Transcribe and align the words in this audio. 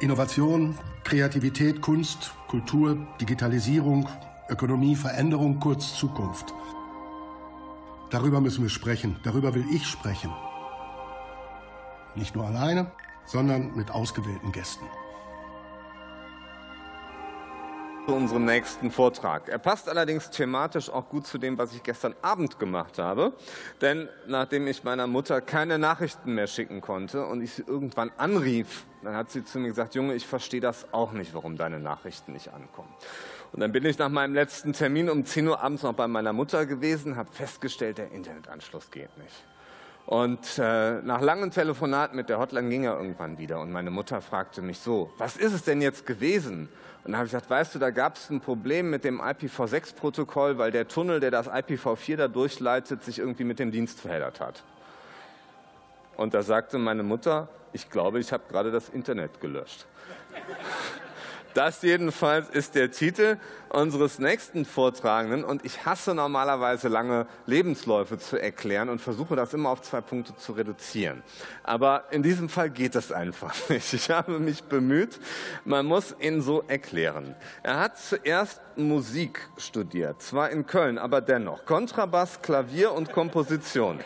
Innovation, 0.00 0.76
Kreativität, 1.04 1.80
Kunst, 1.80 2.34
Kultur, 2.48 2.98
Digitalisierung, 3.20 4.08
Ökonomie, 4.48 4.94
Veränderung, 4.94 5.58
kurz 5.58 5.94
Zukunft. 5.96 6.52
Darüber 8.10 8.40
müssen 8.40 8.62
wir 8.62 8.68
sprechen. 8.68 9.16
Darüber 9.24 9.54
will 9.54 9.64
ich 9.72 9.86
sprechen. 9.86 10.30
Nicht 12.14 12.36
nur 12.36 12.46
alleine, 12.46 12.90
sondern 13.24 13.74
mit 13.74 13.90
ausgewählten 13.90 14.52
Gästen 14.52 14.84
zu 18.06 18.14
unserem 18.14 18.44
nächsten 18.44 18.92
Vortrag. 18.92 19.48
Er 19.48 19.58
passt 19.58 19.88
allerdings 19.88 20.30
thematisch 20.30 20.88
auch 20.90 21.08
gut 21.08 21.26
zu 21.26 21.38
dem, 21.38 21.58
was 21.58 21.74
ich 21.74 21.82
gestern 21.82 22.14
Abend 22.22 22.60
gemacht 22.60 22.98
habe. 22.98 23.32
Denn 23.80 24.08
nachdem 24.28 24.68
ich 24.68 24.84
meiner 24.84 25.08
Mutter 25.08 25.40
keine 25.40 25.78
Nachrichten 25.78 26.34
mehr 26.34 26.46
schicken 26.46 26.80
konnte 26.80 27.26
und 27.26 27.42
ich 27.42 27.54
sie 27.54 27.64
irgendwann 27.66 28.12
anrief, 28.16 28.86
dann 29.02 29.16
hat 29.16 29.30
sie 29.30 29.44
zu 29.44 29.58
mir 29.58 29.68
gesagt, 29.68 29.96
Junge, 29.96 30.14
ich 30.14 30.26
verstehe 30.26 30.60
das 30.60 30.92
auch 30.92 31.12
nicht, 31.12 31.34
warum 31.34 31.56
deine 31.56 31.80
Nachrichten 31.80 32.32
nicht 32.32 32.52
ankommen. 32.52 32.94
Und 33.52 33.60
dann 33.60 33.72
bin 33.72 33.84
ich 33.84 33.98
nach 33.98 34.08
meinem 34.08 34.34
letzten 34.34 34.72
Termin 34.72 35.10
um 35.10 35.24
10 35.24 35.48
Uhr 35.48 35.60
abends 35.60 35.82
noch 35.82 35.94
bei 35.94 36.06
meiner 36.06 36.32
Mutter 36.32 36.64
gewesen, 36.64 37.16
habe 37.16 37.32
festgestellt, 37.32 37.98
der 37.98 38.12
Internetanschluss 38.12 38.90
geht 38.92 39.16
nicht. 39.18 39.44
Und 40.06 40.58
äh, 40.58 41.02
nach 41.02 41.20
langen 41.20 41.50
Telefonaten 41.50 42.16
mit 42.16 42.28
der 42.28 42.38
Hotline 42.38 42.68
ging 42.68 42.84
er 42.84 42.96
irgendwann 42.96 43.38
wieder. 43.38 43.60
Und 43.60 43.72
meine 43.72 43.90
Mutter 43.90 44.20
fragte 44.20 44.62
mich 44.62 44.78
so, 44.78 45.12
was 45.18 45.36
ist 45.36 45.52
es 45.52 45.64
denn 45.64 45.82
jetzt 45.82 46.06
gewesen? 46.06 46.68
Und 47.02 47.12
dann 47.12 47.16
habe 47.16 47.26
ich 47.26 47.32
gesagt, 47.32 47.50
weißt 47.50 47.74
du, 47.74 47.80
da 47.80 47.90
gab 47.90 48.16
es 48.16 48.30
ein 48.30 48.40
Problem 48.40 48.88
mit 48.88 49.02
dem 49.02 49.20
IPv6-Protokoll, 49.20 50.58
weil 50.58 50.70
der 50.70 50.86
Tunnel, 50.86 51.18
der 51.18 51.32
das 51.32 51.48
IPv4 51.48 52.16
da 52.16 52.28
durchleitet, 52.28 53.02
sich 53.02 53.18
irgendwie 53.18 53.44
mit 53.44 53.58
dem 53.58 53.72
Dienst 53.72 54.00
verheddert 54.00 54.40
hat. 54.40 54.62
Und 56.16 56.34
da 56.34 56.42
sagte 56.42 56.78
meine 56.78 57.02
Mutter, 57.02 57.48
ich 57.72 57.90
glaube, 57.90 58.20
ich 58.20 58.32
habe 58.32 58.44
gerade 58.48 58.70
das 58.70 58.88
Internet 58.88 59.40
gelöscht. 59.40 59.86
Das 61.56 61.80
jedenfalls 61.80 62.50
ist 62.50 62.74
der 62.74 62.90
Titel 62.90 63.38
unseres 63.70 64.18
nächsten 64.18 64.66
Vortragenden. 64.66 65.42
Und 65.42 65.64
ich 65.64 65.86
hasse 65.86 66.14
normalerweise 66.14 66.88
lange 66.88 67.26
Lebensläufe 67.46 68.18
zu 68.18 68.36
erklären 68.36 68.90
und 68.90 69.00
versuche 69.00 69.36
das 69.36 69.54
immer 69.54 69.70
auf 69.70 69.80
zwei 69.80 70.02
Punkte 70.02 70.36
zu 70.36 70.52
reduzieren. 70.52 71.22
Aber 71.62 72.04
in 72.10 72.22
diesem 72.22 72.50
Fall 72.50 72.68
geht 72.68 72.94
es 72.94 73.10
einfach 73.10 73.54
nicht. 73.70 73.90
Ich 73.94 74.10
habe 74.10 74.38
mich 74.38 74.64
bemüht. 74.64 75.18
Man 75.64 75.86
muss 75.86 76.14
ihn 76.20 76.42
so 76.42 76.62
erklären. 76.68 77.34
Er 77.62 77.80
hat 77.80 77.98
zuerst 77.98 78.60
Musik 78.76 79.48
studiert, 79.56 80.20
zwar 80.20 80.50
in 80.50 80.66
Köln, 80.66 80.98
aber 80.98 81.22
dennoch. 81.22 81.64
Kontrabass, 81.64 82.42
Klavier 82.42 82.92
und 82.92 83.12
Komposition. 83.12 84.00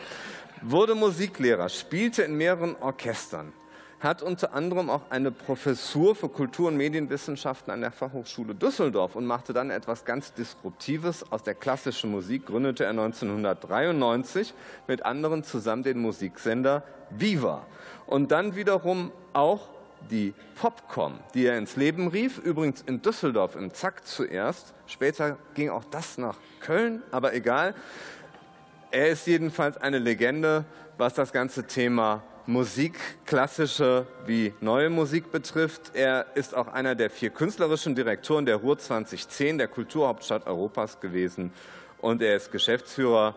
Wurde 0.63 0.95
Musiklehrer, 0.95 1.69
spielte 1.69 2.23
in 2.23 2.37
mehreren 2.37 2.77
Orchestern 2.77 3.53
hat 4.01 4.23
unter 4.23 4.55
anderem 4.55 4.89
auch 4.89 5.03
eine 5.11 5.31
Professur 5.31 6.15
für 6.15 6.31
Kultur- 6.31 6.69
und 6.69 6.77
Medienwissenschaften 6.79 7.71
an 7.71 7.83
der 7.83 7.93
Fachhochschule 7.93 8.55
Düsseldorf 8.55 9.15
und 9.15 9.27
machte 9.27 9.53
dann 9.53 9.71
etwas 9.71 10.07
ganz 10.07 10.33
Disruptives. 10.33 11.31
Aus 11.31 11.43
der 11.43 11.55
klassischen 11.55 12.11
Musik 12.11 12.47
gründete 12.47 12.85
er 12.85 12.91
1993 12.91 14.55
mit 14.89 15.05
anderen 15.05 15.45
zusammen 15.45 15.83
den 15.83 15.99
Musiksender 15.99 16.83
Viva. 17.11 17.67
Und 18.07 18.33
dann 18.33 18.57
wiederum 18.57 19.13
auch 19.35 19.69
die 20.11 20.33
Popcom, 20.55 21.19
die 21.35 21.45
er 21.45 21.59
ins 21.59 21.77
Leben 21.77 22.09
rief, 22.09 22.39
übrigens 22.39 22.81
in 22.81 23.03
Düsseldorf 23.03 23.55
im 23.55 23.75
Zack 23.75 24.07
zuerst. 24.07 24.73
Später 24.87 25.37
ging 25.55 25.69
auch 25.69 25.85
das 25.85 26.17
nach 26.17 26.39
Köln, 26.61 27.03
aber 27.11 27.35
egal. 27.35 27.75
Er 28.91 29.11
ist 29.11 29.27
jedenfalls 29.27 29.77
eine 29.77 29.99
Legende, 29.99 30.65
was 30.97 31.13
das 31.15 31.33
ganze 31.33 31.67
Thema 31.67 32.23
Musik, 32.51 32.99
klassische 33.27 34.07
wie 34.27 34.53
neue 34.61 34.91
Musik 34.91 35.31
betrifft. 35.31 35.93
Er 35.95 36.27
ist 36.35 36.57
auch 36.57 36.67
einer 36.67 36.97
der 36.97 37.09
vier 37.09 37.31
künstlerischen 37.31 37.95
Direktoren 37.95 38.45
der 38.45 38.57
Ruhr 38.57 38.77
2010, 38.77 39.59
der 39.59 39.69
Kulturhauptstadt 39.69 40.49
Europas 40.49 40.99
gewesen. 40.99 41.53
Und 42.01 42.21
er 42.23 42.35
ist 42.35 42.51
Geschäftsführer 42.51 43.37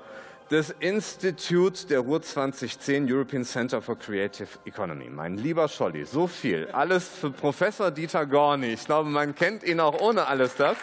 des 0.50 0.72
Instituts 0.80 1.86
der 1.86 2.00
Ruhr 2.00 2.24
2010 2.24 3.06
European 3.08 3.46
Center 3.46 3.84
for 3.84 4.00
Creative 4.00 4.48
Economy. 4.66 5.10
Mein 5.12 5.38
lieber 5.38 5.68
Scholli, 5.68 6.06
so 6.06 6.26
viel. 6.26 6.68
Alles 6.72 7.08
für 7.08 7.30
Professor 7.30 7.92
Dieter 7.92 8.26
Gorni. 8.26 8.74
Ich 8.74 8.86
glaube, 8.86 9.10
man 9.10 9.36
kennt 9.36 9.64
ihn 9.64 9.80
auch 9.80 10.02
ohne 10.02 10.26
alles 10.26 10.56
das. 10.56 10.76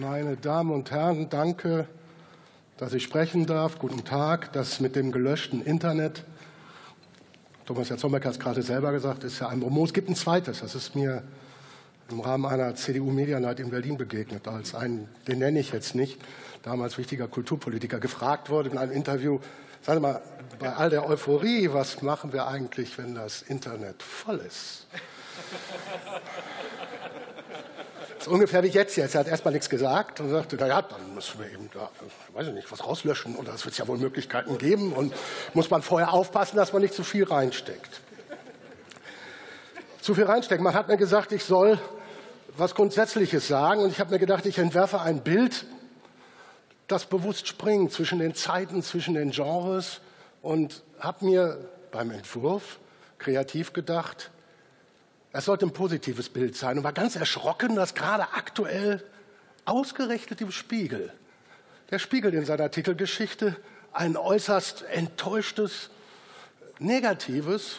Meine 0.00 0.38
Damen 0.38 0.70
und 0.70 0.90
Herren, 0.90 1.28
danke, 1.28 1.86
dass 2.78 2.94
ich 2.94 3.02
sprechen 3.02 3.44
darf. 3.44 3.78
Guten 3.78 4.02
Tag. 4.02 4.50
Das 4.54 4.80
mit 4.80 4.96
dem 4.96 5.12
gelöschten 5.12 5.62
Internet, 5.62 6.24
Thomas 7.66 7.90
Jatzombeck 7.90 8.24
hat 8.24 8.32
es 8.32 8.40
gerade 8.40 8.62
selber 8.62 8.92
gesagt, 8.92 9.24
ist 9.24 9.40
ja 9.40 9.48
ein 9.48 9.60
Bromo. 9.60 9.84
Es 9.84 9.92
gibt 9.92 10.08
ein 10.08 10.14
zweites. 10.14 10.60
Das 10.60 10.74
ist 10.74 10.96
mir 10.96 11.22
im 12.10 12.20
Rahmen 12.20 12.46
einer 12.46 12.74
CDU-Medianight 12.74 13.60
in 13.60 13.68
Berlin 13.68 13.98
begegnet, 13.98 14.48
als 14.48 14.74
ein, 14.74 15.06
den 15.28 15.40
nenne 15.40 15.60
ich 15.60 15.70
jetzt 15.70 15.94
nicht, 15.94 16.18
damals 16.62 16.96
wichtiger 16.96 17.28
Kulturpolitiker, 17.28 18.00
gefragt 18.00 18.48
wurde 18.48 18.70
in 18.70 18.78
einem 18.78 18.92
Interview, 18.92 19.38
sagen 19.82 19.98
Sie 19.98 20.02
mal, 20.02 20.22
bei 20.58 20.72
all 20.72 20.88
der 20.88 21.06
Euphorie, 21.06 21.68
was 21.74 22.00
machen 22.00 22.32
wir 22.32 22.46
eigentlich, 22.46 22.96
wenn 22.96 23.14
das 23.14 23.42
Internet 23.42 24.02
voll 24.02 24.38
ist? 24.38 24.86
Das 28.19 28.19
ist 28.19 28.19
ungefähr 28.30 28.62
wie 28.62 28.68
jetzt 28.68 28.96
jetzt. 28.96 29.14
Er 29.14 29.20
hat 29.20 29.28
erstmal 29.28 29.52
nichts 29.52 29.68
gesagt 29.68 30.20
und 30.20 30.30
sagte, 30.30 30.56
naja, 30.56 30.82
dann 30.82 31.14
müssen 31.14 31.40
wir 31.40 31.50
eben 31.50 31.68
da, 31.72 31.90
weiß 32.32 32.48
ich 32.48 32.54
nicht, 32.54 32.70
was 32.70 32.84
rauslöschen 32.84 33.36
oder 33.36 33.52
es 33.54 33.64
wird 33.64 33.76
ja 33.76 33.86
wohl 33.88 33.98
Möglichkeiten 33.98 34.58
geben 34.58 34.92
und 34.92 35.14
muss 35.54 35.70
man 35.70 35.82
vorher 35.82 36.12
aufpassen, 36.12 36.56
dass 36.56 36.72
man 36.72 36.82
nicht 36.82 36.94
zu 36.94 37.04
viel 37.04 37.24
reinsteckt. 37.24 38.00
Zu 40.00 40.14
viel 40.14 40.24
reinstecken. 40.24 40.64
Man 40.64 40.74
hat 40.74 40.88
mir 40.88 40.96
gesagt, 40.96 41.32
ich 41.32 41.44
soll 41.44 41.78
was 42.56 42.74
Grundsätzliches 42.74 43.46
sagen 43.48 43.82
und 43.82 43.90
ich 43.90 44.00
habe 44.00 44.10
mir 44.10 44.18
gedacht, 44.18 44.46
ich 44.46 44.58
entwerfe 44.58 45.00
ein 45.00 45.22
Bild, 45.22 45.66
das 46.88 47.06
bewusst 47.06 47.46
springt 47.46 47.92
zwischen 47.92 48.18
den 48.18 48.34
Zeiten, 48.34 48.82
zwischen 48.82 49.14
den 49.14 49.30
Genres 49.30 50.00
und 50.42 50.82
habe 50.98 51.24
mir 51.24 51.68
beim 51.90 52.10
Entwurf 52.10 52.78
kreativ 53.18 53.72
gedacht, 53.72 54.30
es 55.32 55.44
sollte 55.44 55.66
ein 55.66 55.72
positives 55.72 56.28
Bild 56.28 56.56
sein 56.56 56.78
und 56.78 56.84
war 56.84 56.92
ganz 56.92 57.16
erschrocken, 57.16 57.76
dass 57.76 57.94
gerade 57.94 58.32
aktuell 58.34 59.04
ausgerechnet 59.64 60.40
im 60.40 60.50
Spiegel, 60.50 61.12
der 61.90 61.98
Spiegel 61.98 62.34
in 62.34 62.44
seiner 62.44 62.70
Titelgeschichte 62.70 63.56
ein 63.92 64.16
äußerst 64.16 64.84
enttäuschtes, 64.90 65.90
negatives, 66.78 67.76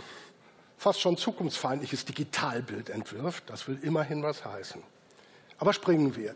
fast 0.78 1.02
schon 1.02 1.18
zukunftsfeindliches 1.18 2.06
Digitalbild 2.06 2.90
entwirft. 2.90 3.50
Das 3.50 3.68
will 3.68 3.80
immerhin 3.82 4.24
was 4.24 4.46
heißen. 4.46 4.82
Aber 5.58 5.74
springen 5.74 6.16
wir. 6.16 6.34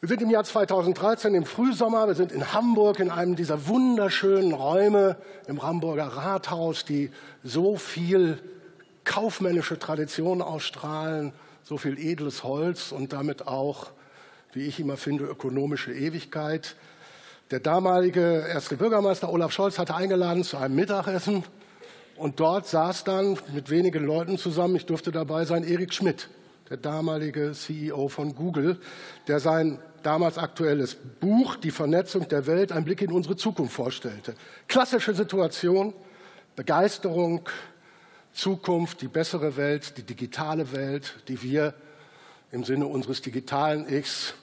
Wir 0.00 0.08
sind 0.08 0.20
im 0.20 0.30
Jahr 0.30 0.44
2013 0.44 1.34
im 1.34 1.46
Frühsommer. 1.46 2.08
Wir 2.08 2.14
sind 2.14 2.32
in 2.32 2.52
Hamburg 2.52 2.98
in 2.98 3.10
einem 3.10 3.36
dieser 3.36 3.68
wunderschönen 3.68 4.52
Räume 4.52 5.16
im 5.46 5.62
Hamburger 5.62 6.08
Rathaus, 6.08 6.84
die 6.84 7.10
so 7.42 7.76
viel 7.76 8.38
kaufmännische 9.12 9.78
Tradition 9.78 10.40
ausstrahlen, 10.40 11.34
so 11.62 11.76
viel 11.76 11.98
edles 11.98 12.44
Holz 12.44 12.92
und 12.92 13.12
damit 13.12 13.46
auch, 13.46 13.88
wie 14.54 14.62
ich 14.62 14.80
immer 14.80 14.96
finde, 14.96 15.24
ökonomische 15.24 15.92
Ewigkeit. 15.92 16.76
Der 17.50 17.60
damalige 17.60 18.46
erste 18.48 18.78
Bürgermeister 18.78 19.30
Olaf 19.30 19.52
Scholz 19.52 19.78
hatte 19.78 19.94
eingeladen 19.94 20.44
zu 20.44 20.56
einem 20.56 20.76
Mittagessen 20.76 21.44
und 22.16 22.40
dort 22.40 22.66
saß 22.66 23.04
dann 23.04 23.36
mit 23.52 23.68
wenigen 23.68 24.02
Leuten 24.06 24.38
zusammen, 24.38 24.76
ich 24.76 24.86
durfte 24.86 25.12
dabei 25.12 25.44
sein, 25.44 25.62
Erik 25.62 25.92
Schmidt, 25.92 26.30
der 26.70 26.78
damalige 26.78 27.52
CEO 27.52 28.08
von 28.08 28.34
Google, 28.34 28.80
der 29.28 29.40
sein 29.40 29.78
damals 30.02 30.38
aktuelles 30.38 30.96
Buch 31.20 31.56
Die 31.56 31.70
Vernetzung 31.70 32.28
der 32.28 32.46
Welt, 32.46 32.72
ein 32.72 32.84
Blick 32.84 33.02
in 33.02 33.12
unsere 33.12 33.36
Zukunft 33.36 33.74
vorstellte. 33.74 34.34
Klassische 34.68 35.12
Situation, 35.12 35.92
Begeisterung, 36.56 37.42
Zukunft, 38.32 39.02
die 39.02 39.08
bessere 39.08 39.56
Welt, 39.56 39.98
die 39.98 40.02
digitale 40.02 40.72
Welt, 40.72 41.16
die 41.28 41.42
wir 41.42 41.74
im 42.50 42.64
Sinne 42.64 42.86
unseres 42.86 43.22
digitalen 43.22 43.88
Ichs 43.88 44.34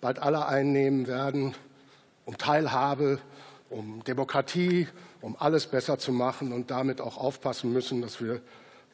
bald 0.00 0.18
alle 0.18 0.46
einnehmen 0.46 1.06
werden, 1.06 1.54
um 2.24 2.38
Teilhabe, 2.38 3.18
um 3.68 4.02
Demokratie, 4.04 4.88
um 5.20 5.36
alles 5.38 5.66
besser 5.66 5.98
zu 5.98 6.12
machen 6.12 6.52
und 6.52 6.70
damit 6.70 7.00
auch 7.00 7.16
aufpassen 7.16 7.72
müssen, 7.72 8.02
dass 8.02 8.20
wir 8.20 8.40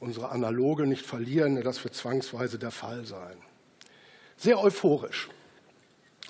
unsere 0.00 0.30
Analoge 0.30 0.86
nicht 0.86 1.06
verlieren. 1.06 1.62
Das 1.62 1.82
wird 1.84 1.94
zwangsweise 1.94 2.58
der 2.58 2.70
Fall 2.70 3.04
sein. 3.04 3.36
Sehr 4.36 4.60
euphorisch. 4.60 5.28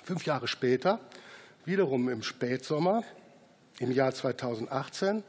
Fünf 0.03 0.25
Jahre 0.25 0.47
später, 0.47 0.99
wiederum 1.65 2.07
im 2.09 2.23
Spätsommer, 2.23 3.03
im 3.79 3.91
Jahr 3.91 4.13
2018, 4.13 5.23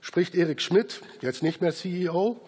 spricht 0.00 0.34
Erik 0.34 0.60
Schmidt, 0.60 1.00
jetzt 1.20 1.42
nicht 1.42 1.60
mehr 1.60 1.72
CEO, 1.72 2.40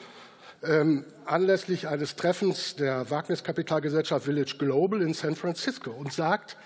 ähm, 0.63 1.05
anlässlich 1.25 1.89
eines 1.89 2.17
Treffens 2.17 2.77
der 2.77 3.11
Wagniskapitalgesellschaft 3.11 4.25
Village 4.25 4.57
Global 4.59 5.03
in 5.03 5.15
San 5.15 5.37
Francisco 5.37 5.91
und 5.91 6.13
sagt, 6.13 6.57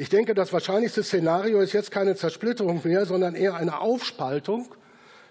Ich 0.00 0.08
denke, 0.08 0.32
das 0.34 0.52
wahrscheinlichste 0.52 1.02
Szenario 1.02 1.60
ist 1.60 1.72
jetzt 1.72 1.90
keine 1.90 2.14
Zersplitterung 2.14 2.82
mehr, 2.84 3.04
sondern 3.04 3.34
eher 3.34 3.56
eine 3.56 3.80
Aufspaltung 3.80 4.72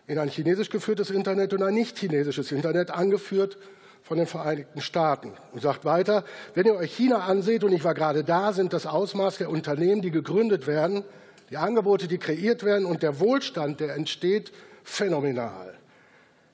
in 0.08 0.20
ein 0.20 0.28
chinesisch 0.28 0.70
geführtes 0.70 1.10
Internet 1.10 1.54
und 1.54 1.64
ein 1.64 1.74
nicht 1.74 1.98
chinesisches 1.98 2.52
Internet, 2.52 2.92
angeführt 2.92 3.58
von 4.04 4.18
den 4.18 4.28
Vereinigten 4.28 4.82
Staaten. 4.82 5.32
Und 5.54 5.62
sagt 5.62 5.86
weiter, 5.86 6.26
wenn 6.54 6.66
ihr 6.66 6.76
euch 6.76 6.94
China 6.94 7.20
ansieht, 7.20 7.64
und 7.64 7.72
ich 7.72 7.86
war 7.86 7.94
gerade 7.94 8.26
da, 8.26 8.52
sind 8.52 8.74
das 8.74 8.86
Ausmaß 8.86 9.38
der 9.38 9.50
Unternehmen, 9.50 10.02
die 10.02 10.12
gegründet 10.12 10.68
werden, 10.68 11.06
die 11.50 11.56
Angebote, 11.56 12.10
die 12.10 12.18
kreiert 12.18 12.64
werden 12.64 12.86
und 12.86 13.04
der 13.04 13.22
Wohlstand, 13.22 13.80
der 13.80 13.96
entsteht, 13.96 14.52
phänomenal. 14.88 15.74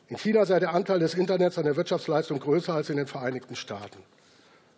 In 0.09 0.17
China 0.17 0.45
sei 0.45 0.59
der 0.59 0.73
Anteil 0.73 0.99
des 0.99 1.13
Internets 1.13 1.57
an 1.57 1.63
der 1.63 1.75
Wirtschaftsleistung 1.75 2.39
größer 2.39 2.73
als 2.73 2.89
in 2.89 2.97
den 2.97 3.07
Vereinigten 3.07 3.55
Staaten. 3.55 3.99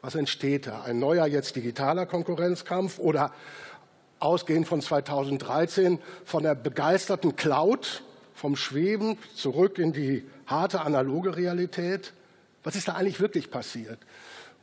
Was 0.02 0.16
entsteht 0.16 0.68
da? 0.68 0.84
Ein 0.84 1.00
neuer, 1.00 1.26
jetzt 1.26 1.56
digitaler 1.56 2.06
Konkurrenzkampf 2.06 3.00
oder 3.00 3.34
ausgehend 4.20 4.68
von 4.68 4.82
2013 4.82 6.00
von 6.26 6.44
der 6.44 6.54
begeisterten 6.54 7.36
Cloud, 7.36 8.04
vom 8.34 8.56
Schweben 8.56 9.18
zurück 9.36 9.80
in 9.80 9.94
die 9.94 10.26
harte 10.46 10.82
analoge 10.82 11.36
Realität? 11.36 12.14
Was 12.64 12.76
ist 12.76 12.88
da 12.88 12.94
eigentlich 12.94 13.20
wirklich 13.20 13.50
passiert? 13.50 14.00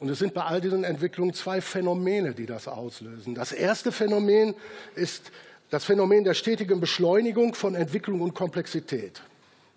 Und 0.00 0.10
es 0.10 0.18
sind 0.18 0.34
bei 0.34 0.42
all 0.42 0.60
diesen 0.60 0.84
Entwicklungen 0.84 1.32
zwei 1.32 1.60
Phänomene, 1.60 2.34
die 2.34 2.46
das 2.46 2.68
auslösen. 2.68 3.34
Das 3.34 3.52
erste 3.52 3.90
Phänomen 3.90 4.54
ist 4.94 5.32
das 5.72 5.84
Phänomen 5.84 6.22
der 6.22 6.34
stetigen 6.34 6.80
Beschleunigung 6.80 7.54
von 7.54 7.74
Entwicklung 7.74 8.20
und 8.20 8.34
Komplexität. 8.34 9.22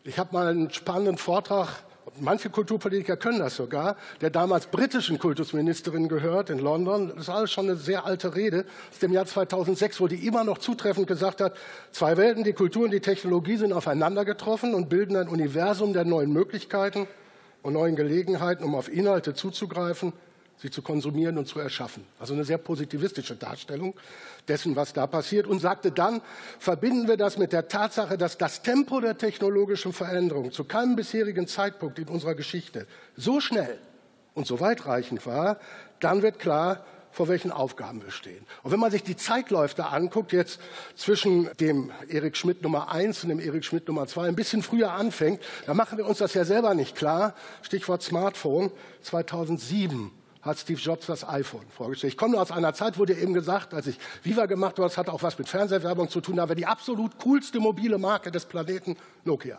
Ich 0.04 0.20
habe 0.20 0.34
mal 0.34 0.48
einen 0.48 0.70
spannenden 0.70 1.18
Vortrag 1.18 1.70
manche 2.20 2.50
Kulturpolitiker 2.50 3.18
können 3.18 3.40
das 3.40 3.56
sogar, 3.56 3.96
der 4.22 4.30
damals 4.30 4.68
britischen 4.68 5.20
Kultusministerin 5.20 6.08
gehört 6.08 6.50
in 6.50 6.60
London. 6.60 7.10
Das 7.10 7.24
ist 7.24 7.30
alles 7.30 7.52
schon 7.52 7.66
eine 7.66 7.78
sehr 7.78 8.06
alte 8.06 8.36
Rede 8.36 8.66
aus 8.92 9.00
dem 9.00 9.12
Jahr 9.12 9.26
2006, 9.26 10.00
wo 10.02 10.08
die 10.08 10.28
immer 10.28 10.44
noch 10.44 10.58
zutreffend 10.58 11.08
gesagt 11.08 11.42
hat, 11.42 11.56
zwei 11.92 12.16
Welten, 12.18 12.44
die 12.44 12.54
Kultur 12.54 12.84
und 12.84 12.92
die 12.92 13.00
Technologie 13.00 13.58
sind 13.58 13.74
aufeinander 13.74 14.24
getroffen 14.24 14.76
und 14.76 14.90
bilden 14.90 15.16
ein 15.16 15.30
Universum 15.30 15.94
der 15.94 16.06
neuen 16.06 16.32
Möglichkeiten 16.32 17.08
und 17.64 17.74
neuen 17.74 17.96
Gelegenheiten, 17.96 18.64
um 18.64 18.76
auf 18.76 18.92
Inhalte 18.92 19.34
zuzugreifen 19.34 20.14
sie 20.58 20.70
zu 20.70 20.82
konsumieren 20.82 21.38
und 21.38 21.48
zu 21.48 21.60
erschaffen. 21.60 22.06
Also 22.20 22.34
eine 22.34 22.46
sehr 22.46 22.58
positivistische 22.58 23.36
Darstellung 23.36 23.94
dessen, 24.48 24.76
was 24.76 24.94
da 24.94 25.08
passiert 25.08 25.48
und 25.48 25.60
sagte 25.60 25.92
dann, 25.92 26.22
verbinden 26.60 27.08
wir 27.08 27.18
das 27.18 27.38
mit 27.38 27.52
der 27.52 27.68
Tatsache, 27.68 28.18
dass 28.18 28.38
das 28.38 28.62
Tempo 28.62 29.00
der 29.00 29.18
technologischen 29.18 29.94
Veränderung 29.94 30.52
zu 30.52 30.64
keinem 30.64 30.96
bisherigen 30.96 31.48
Zeitpunkt 31.48 32.00
in 32.00 32.08
unserer 32.08 32.36
Geschichte 32.36 32.88
so 33.16 33.40
schnell 33.40 33.78
und 34.34 34.48
so 34.48 34.60
weitreichend 34.60 35.26
war, 35.26 35.60
dann 36.00 36.22
wird 36.22 36.40
klar, 36.40 36.86
vor 37.12 37.30
welchen 37.30 37.52
Aufgaben 37.52 38.04
wir 38.04 38.12
stehen. 38.12 38.46
Und 38.62 38.72
wenn 38.72 38.80
man 38.80 38.92
sich 38.92 39.02
die 39.02 39.16
Zeitläufe 39.16 39.86
anguckt, 39.86 40.34
jetzt 40.34 40.60
zwischen 40.96 41.50
dem 41.62 41.92
Erik 42.10 42.36
Schmidt 42.36 42.62
Nummer 42.62 42.92
1 42.92 43.24
und 43.24 43.30
dem 43.30 43.40
Erik 43.40 43.64
Schmidt 43.64 43.88
Nummer 43.88 44.06
2, 44.06 44.28
ein 44.28 44.36
bisschen 44.36 44.62
früher 44.62 44.92
anfängt, 44.92 45.42
dann 45.66 45.78
machen 45.78 45.98
wir 45.98 46.06
uns 46.06 46.18
das 46.18 46.34
ja 46.34 46.44
selber 46.44 46.74
nicht 46.74 46.96
klar. 46.98 47.34
Stichwort 47.62 48.04
Smartphone 48.04 48.70
2007 49.02 50.12
hat 50.46 50.60
Steve 50.60 50.80
Jobs 50.80 51.08
das 51.08 51.28
iPhone 51.28 51.66
vorgestellt. 51.76 52.14
Ich 52.14 52.18
komme 52.18 52.40
aus 52.40 52.52
einer 52.52 52.74
Zeit, 52.74 53.00
wurde 53.00 53.14
eben 53.14 53.34
gesagt, 53.34 53.74
als 53.74 53.88
ich 53.88 53.98
Viva 54.22 54.46
gemacht 54.46 54.78
habe, 54.78 54.88
das 54.88 54.98
hat 54.98 55.10
auch 55.10 55.24
was 55.24 55.38
mit 55.40 55.50
Fernsehwerbung 55.50 56.08
zu 56.10 56.22
tun, 56.22 56.38
war 56.38 56.54
die 56.54 56.68
absolut 56.68 57.18
coolste 57.18 57.60
mobile 57.60 57.98
Marke 57.98 58.32
des 58.32 58.46
Planeten 58.46 58.96
Nokia. 59.24 59.58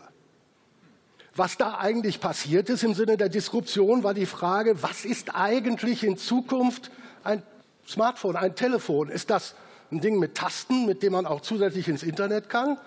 Was 1.35 1.57
da 1.57 1.77
eigentlich 1.77 2.19
passiert 2.19 2.69
ist 2.69 2.83
im 2.83 2.93
Sinne 2.93 3.17
der 3.17 3.29
Disruption, 3.29 4.03
war 4.03 4.13
die 4.13 4.25
Frage, 4.25 4.81
was 4.81 5.05
ist 5.05 5.35
eigentlich 5.35 6.03
in 6.03 6.17
Zukunft 6.17 6.89
ein 7.23 7.43
Smartphone, 7.85 8.37
ein 8.37 8.55
Telefon? 8.55 9.09
Ist 9.09 9.29
das 9.29 9.55
ein 9.91 9.99
Ding 10.01 10.19
mit 10.19 10.35
Tasten, 10.35 10.85
mit 10.85 11.03
dem 11.03 11.13
man 11.13 11.25
auch 11.25 11.41
zusätzlich 11.41 11.89
ins 11.89 12.01
Internet 12.01 12.49
kann? 12.49 12.79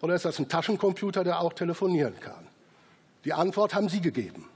Oder 0.00 0.14
ist 0.14 0.24
das 0.24 0.38
ein 0.38 0.48
Taschencomputer, 0.48 1.24
der 1.24 1.40
auch 1.40 1.52
telefonieren 1.52 2.18
kann? 2.20 2.46
Die 3.24 3.32
Antwort 3.32 3.74
haben 3.74 3.88
Sie 3.88 4.00
gegeben. 4.00 4.48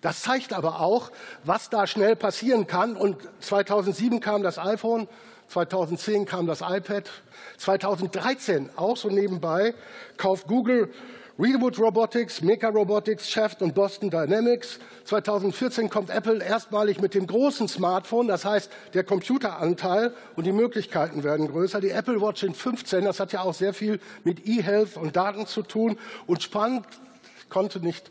Das 0.00 0.22
zeigt 0.22 0.52
aber 0.52 0.80
auch, 0.80 1.10
was 1.44 1.70
da 1.70 1.86
schnell 1.86 2.16
passieren 2.16 2.66
kann. 2.66 2.96
Und 2.96 3.16
2007 3.40 4.20
kam 4.20 4.42
das 4.42 4.58
iPhone, 4.58 5.08
2010 5.48 6.26
kam 6.26 6.46
das 6.46 6.60
iPad, 6.60 7.10
2013 7.56 8.70
auch 8.76 8.96
so 8.96 9.08
nebenbei 9.08 9.74
kauft 10.16 10.46
Google 10.46 10.92
Readwood 11.40 11.78
Robotics, 11.78 12.42
Mecha 12.42 12.68
Robotics, 12.68 13.30
Shaft 13.30 13.62
und 13.62 13.72
Boston 13.72 14.10
Dynamics. 14.10 14.80
2014 15.04 15.88
kommt 15.88 16.10
Apple 16.10 16.42
erstmalig 16.42 17.00
mit 17.00 17.14
dem 17.14 17.28
großen 17.28 17.68
Smartphone, 17.68 18.26
das 18.26 18.44
heißt, 18.44 18.68
der 18.92 19.04
Computeranteil 19.04 20.12
und 20.34 20.48
die 20.48 20.52
Möglichkeiten 20.52 21.22
werden 21.22 21.46
größer. 21.46 21.80
Die 21.80 21.90
Apple 21.90 22.20
Watch 22.20 22.42
in 22.42 22.54
15, 22.54 23.04
das 23.04 23.20
hat 23.20 23.32
ja 23.32 23.42
auch 23.42 23.54
sehr 23.54 23.72
viel 23.72 24.00
mit 24.24 24.48
E-Health 24.48 24.96
und 24.96 25.14
Daten 25.14 25.46
zu 25.46 25.62
tun. 25.62 25.96
Und 26.26 26.42
spannend, 26.42 26.84
konnte 27.48 27.78
nicht 27.78 28.10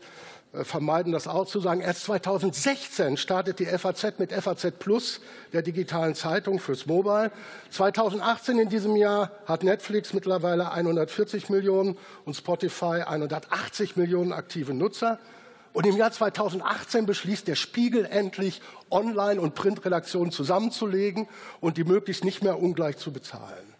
vermeiden, 0.52 1.12
das 1.12 1.28
auch 1.28 1.46
zu 1.46 1.60
sagen. 1.60 1.80
Erst 1.80 2.04
2016 2.04 3.16
startet 3.16 3.58
die 3.58 3.66
FAZ 3.66 4.18
mit 4.18 4.32
FAZ 4.32 4.72
Plus, 4.78 5.20
der 5.52 5.62
digitalen 5.62 6.14
Zeitung 6.14 6.58
fürs 6.58 6.86
Mobile. 6.86 7.30
2018 7.70 8.58
in 8.58 8.68
diesem 8.68 8.96
Jahr 8.96 9.30
hat 9.46 9.62
Netflix 9.62 10.14
mittlerweile 10.14 10.72
140 10.72 11.50
Millionen 11.50 11.98
und 12.24 12.34
Spotify 12.34 13.02
180 13.06 13.96
Millionen 13.96 14.32
aktive 14.32 14.74
Nutzer. 14.74 15.18
Und 15.74 15.86
im 15.86 15.96
Jahr 15.96 16.10
2018 16.10 17.04
beschließt 17.04 17.46
der 17.46 17.54
Spiegel 17.54 18.06
endlich, 18.06 18.62
Online- 18.90 19.40
und 19.40 19.54
Printredaktionen 19.54 20.32
zusammenzulegen 20.32 21.28
und 21.60 21.76
die 21.76 21.84
möglichst 21.84 22.24
nicht 22.24 22.42
mehr 22.42 22.58
ungleich 22.58 22.96
zu 22.96 23.12
bezahlen. 23.12 23.74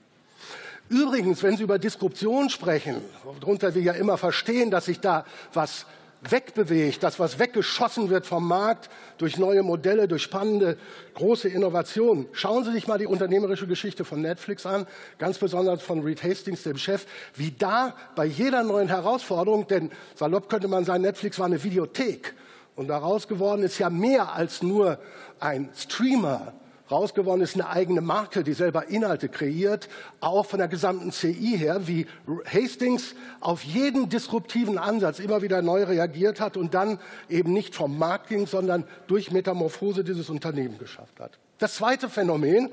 Übrigens, 0.91 1.43
wenn 1.43 1.57
Sie 1.57 1.63
über 1.63 1.79
Disruption 1.79 2.51
sprechen, 2.51 3.03
worunter 3.25 3.75
wir 3.75 3.83
ja 3.83 3.93
immer 3.93 4.17
verstehen, 4.17 4.71
dass 4.71 4.87
sich 4.87 5.01
da 5.01 5.25
was 5.53 5.87
wegbewegt, 6.23 7.03
das, 7.03 7.19
was 7.19 7.39
weggeschossen 7.39 8.11
wird 8.11 8.27
vom 8.27 8.47
Markt 8.47 8.91
durch 9.19 9.39
neue 9.39 9.63
Modelle, 9.63 10.09
durch 10.09 10.23
spannende 10.23 10.77
große 11.15 11.49
Innovationen. 11.49 12.27
Schauen 12.33 12.65
Sie 12.65 12.73
sich 12.73 12.89
mal 12.89 12.99
die 12.99 13.07
unternehmerische 13.07 13.67
Geschichte 13.67 14.05
von 14.05 14.21
Netflix 14.21 14.67
an, 14.67 14.87
ganz 15.19 15.39
besonders 15.39 15.83
von 15.83 16.03
Reed 16.03 16.23
Hastings, 16.23 16.65
dem 16.65 16.77
Chef, 16.77 17.07
wie 17.35 17.53
da 17.53 17.95
bei 18.17 18.25
jeder 18.25 18.65
neuen 18.65 18.89
Herausforderung, 18.89 19.67
denn 19.69 19.91
salopp 20.15 20.49
könnte 20.49 20.69
man 20.69 20.85
sagen, 20.85 21.03
Netflix 21.03 21.39
war 21.39 21.47
eine 21.47 21.63
Videothek 21.63 22.35
und 22.75 22.89
daraus 22.89 23.29
geworden 23.29 23.63
ist 23.63 23.79
ja 23.79 23.91
mehr 23.91 24.33
als 24.33 24.63
nur 24.63 24.99
ein 25.41 25.71
Streamer, 25.77 26.53
rausgeworden 26.91 27.43
ist 27.43 27.55
eine 27.55 27.69
eigene 27.69 28.01
Marke, 28.01 28.45
die 28.45 28.53
selber 28.53 28.89
Inhalte 28.89 29.29
kreiert, 29.29 29.89
auch 30.21 30.47
von 30.47 30.59
der 30.59 30.69
gesamten 30.69 31.13
CI 31.13 31.57
her, 31.59 31.87
wie 31.87 32.07
Hastings 32.47 33.15
auf 33.41 33.63
jeden 33.63 34.09
disruptiven 34.09 34.79
Ansatz 34.79 35.19
immer 35.19 35.43
wieder 35.43 35.63
neu 35.63 35.85
reagiert 35.85 36.41
hat 36.41 36.57
und 36.57 36.75
dann 36.75 36.99
eben 37.29 37.53
nicht 37.53 37.75
vom 37.75 37.99
Markt 37.99 38.29
ging, 38.29 38.47
sondern 38.47 38.85
durch 39.07 39.31
Metamorphose 39.31 40.05
dieses 40.05 40.31
Unternehmen 40.31 40.79
geschafft 40.79 41.21
hat. 41.21 41.39
Das 41.59 41.75
zweite 41.75 42.09
Phänomen 42.09 42.71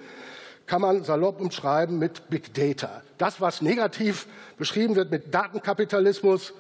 kann 0.65 0.81
man 0.81 1.03
salopp 1.03 1.39
umschreiben 1.39 1.99
mit 1.99 2.29
Big 2.29 2.53
Data. 2.53 3.01
Das, 3.17 3.39
was 3.41 3.61
negativ 3.61 4.27
beschrieben 4.57 4.95
wird 4.95 5.11
mit 5.11 5.33
Datenkapitalismus, 5.33 6.53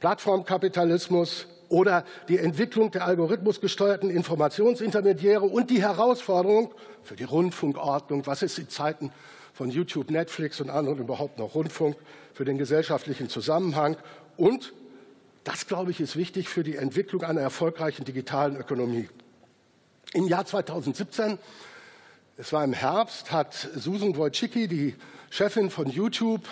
Plattformkapitalismus, 0.00 1.46
oder 1.68 2.04
die 2.28 2.38
Entwicklung 2.38 2.90
der 2.90 3.04
algorithmusgesteuerten 3.06 4.10
Informationsintermediäre 4.10 5.44
und 5.44 5.70
die 5.70 5.82
Herausforderung 5.82 6.74
für 7.02 7.16
die 7.16 7.24
Rundfunkordnung, 7.24 8.26
was 8.26 8.42
ist 8.42 8.58
in 8.58 8.68
Zeiten 8.68 9.12
von 9.52 9.70
YouTube, 9.70 10.10
Netflix 10.10 10.60
und 10.60 10.70
anderen 10.70 10.98
überhaupt 10.98 11.38
noch 11.38 11.54
Rundfunk, 11.54 11.96
für 12.32 12.44
den 12.44 12.58
gesellschaftlichen 12.58 13.28
Zusammenhang 13.28 13.96
und, 14.36 14.72
das 15.44 15.66
glaube 15.66 15.92
ich, 15.92 16.00
ist 16.00 16.16
wichtig 16.16 16.48
für 16.48 16.64
die 16.64 16.76
Entwicklung 16.76 17.22
einer 17.22 17.40
erfolgreichen 17.40 18.04
digitalen 18.04 18.56
Ökonomie. 18.56 19.08
Im 20.12 20.26
Jahr 20.26 20.44
2017, 20.44 21.38
es 22.36 22.52
war 22.52 22.64
im 22.64 22.72
Herbst, 22.72 23.30
hat 23.30 23.54
Susan 23.76 24.16
Wojcicki, 24.16 24.66
die 24.66 24.96
Chefin 25.30 25.70
von 25.70 25.88
YouTube, 25.88 26.42